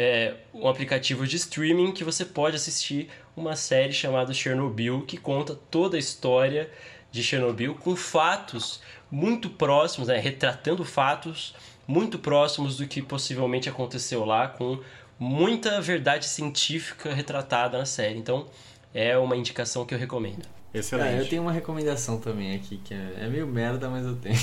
[0.01, 5.53] é, um aplicativo de streaming que você pode assistir uma série chamada Chernobyl, que conta
[5.69, 6.71] toda a história
[7.11, 11.53] de Chernobyl com fatos muito próximos, né, retratando fatos
[11.87, 14.79] muito próximos do que possivelmente aconteceu lá, com
[15.19, 18.17] muita verdade científica retratada na série.
[18.17, 18.47] Então,
[18.93, 20.60] é uma indicação que eu recomendo.
[20.73, 21.07] Excelente.
[21.07, 24.37] Ah, eu tenho uma recomendação também aqui, que é, é meio merda, mas eu tenho.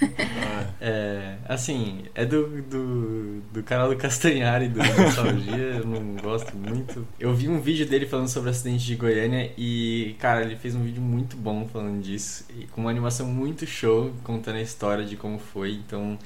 [0.00, 6.56] Ah, É, assim, é do, do, do canal do Castanhari, do Nostalgia, eu não gosto
[6.56, 7.06] muito.
[7.20, 10.74] Eu vi um vídeo dele falando sobre o acidente de Goiânia e, cara, ele fez
[10.74, 15.04] um vídeo muito bom falando disso, e com uma animação muito show, contando a história
[15.04, 16.18] de como foi, então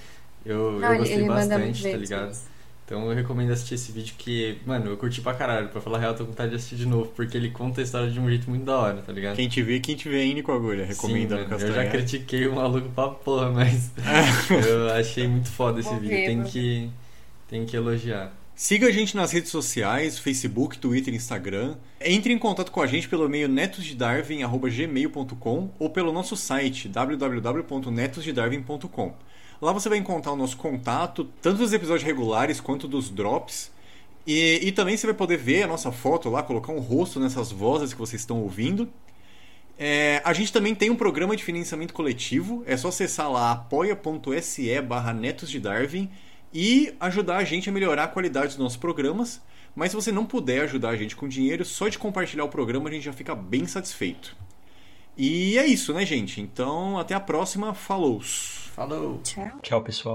[0.42, 2.30] eu, Não, eu gostei ele manda bastante, tá ligado?
[2.30, 2.55] isso.
[2.86, 5.68] Então eu recomendo assistir esse vídeo que, mano, eu curti pra caralho.
[5.70, 7.80] Pra falar a real, eu tô com vontade de assistir de novo, porque ele conta
[7.80, 9.34] a história de um jeito muito da hora, tá ligado?
[9.34, 12.46] Quem te vê, quem te vê aí, Nico Agulha, Sim, recomendando mano, eu já critiquei
[12.46, 13.90] o maluco pra porra, mas
[14.68, 16.10] eu achei muito foda esse vídeo.
[16.10, 16.88] Tem que,
[17.48, 18.32] tem que elogiar.
[18.54, 21.74] Siga a gente nas redes sociais, Facebook, Twitter, Instagram.
[22.00, 29.14] Entre em contato com a gente pelo e-mail netosdedarwin.gmail.com ou pelo nosso site www.netosdedarwin.com.
[29.60, 33.72] Lá você vai encontrar o nosso contato, tanto dos episódios regulares quanto dos drops.
[34.26, 37.50] E, e também você vai poder ver a nossa foto lá, colocar um rosto nessas
[37.50, 38.88] vozes que vocês estão ouvindo.
[39.78, 42.62] É, a gente também tem um programa de financiamento coletivo.
[42.66, 46.10] É só acessar lá apoia.se barra Netos de Darwin
[46.52, 49.40] e ajudar a gente a melhorar a qualidade dos nossos programas.
[49.74, 52.88] Mas se você não puder ajudar a gente com dinheiro, só de compartilhar o programa
[52.88, 54.34] a gente já fica bem satisfeito.
[55.16, 56.40] E é isso, né, gente?
[56.40, 57.74] Então, até a próxima.
[57.74, 58.22] Falou!
[58.76, 59.18] Falou!
[59.24, 59.58] Tchau.
[59.62, 60.14] Tchau, pessoal.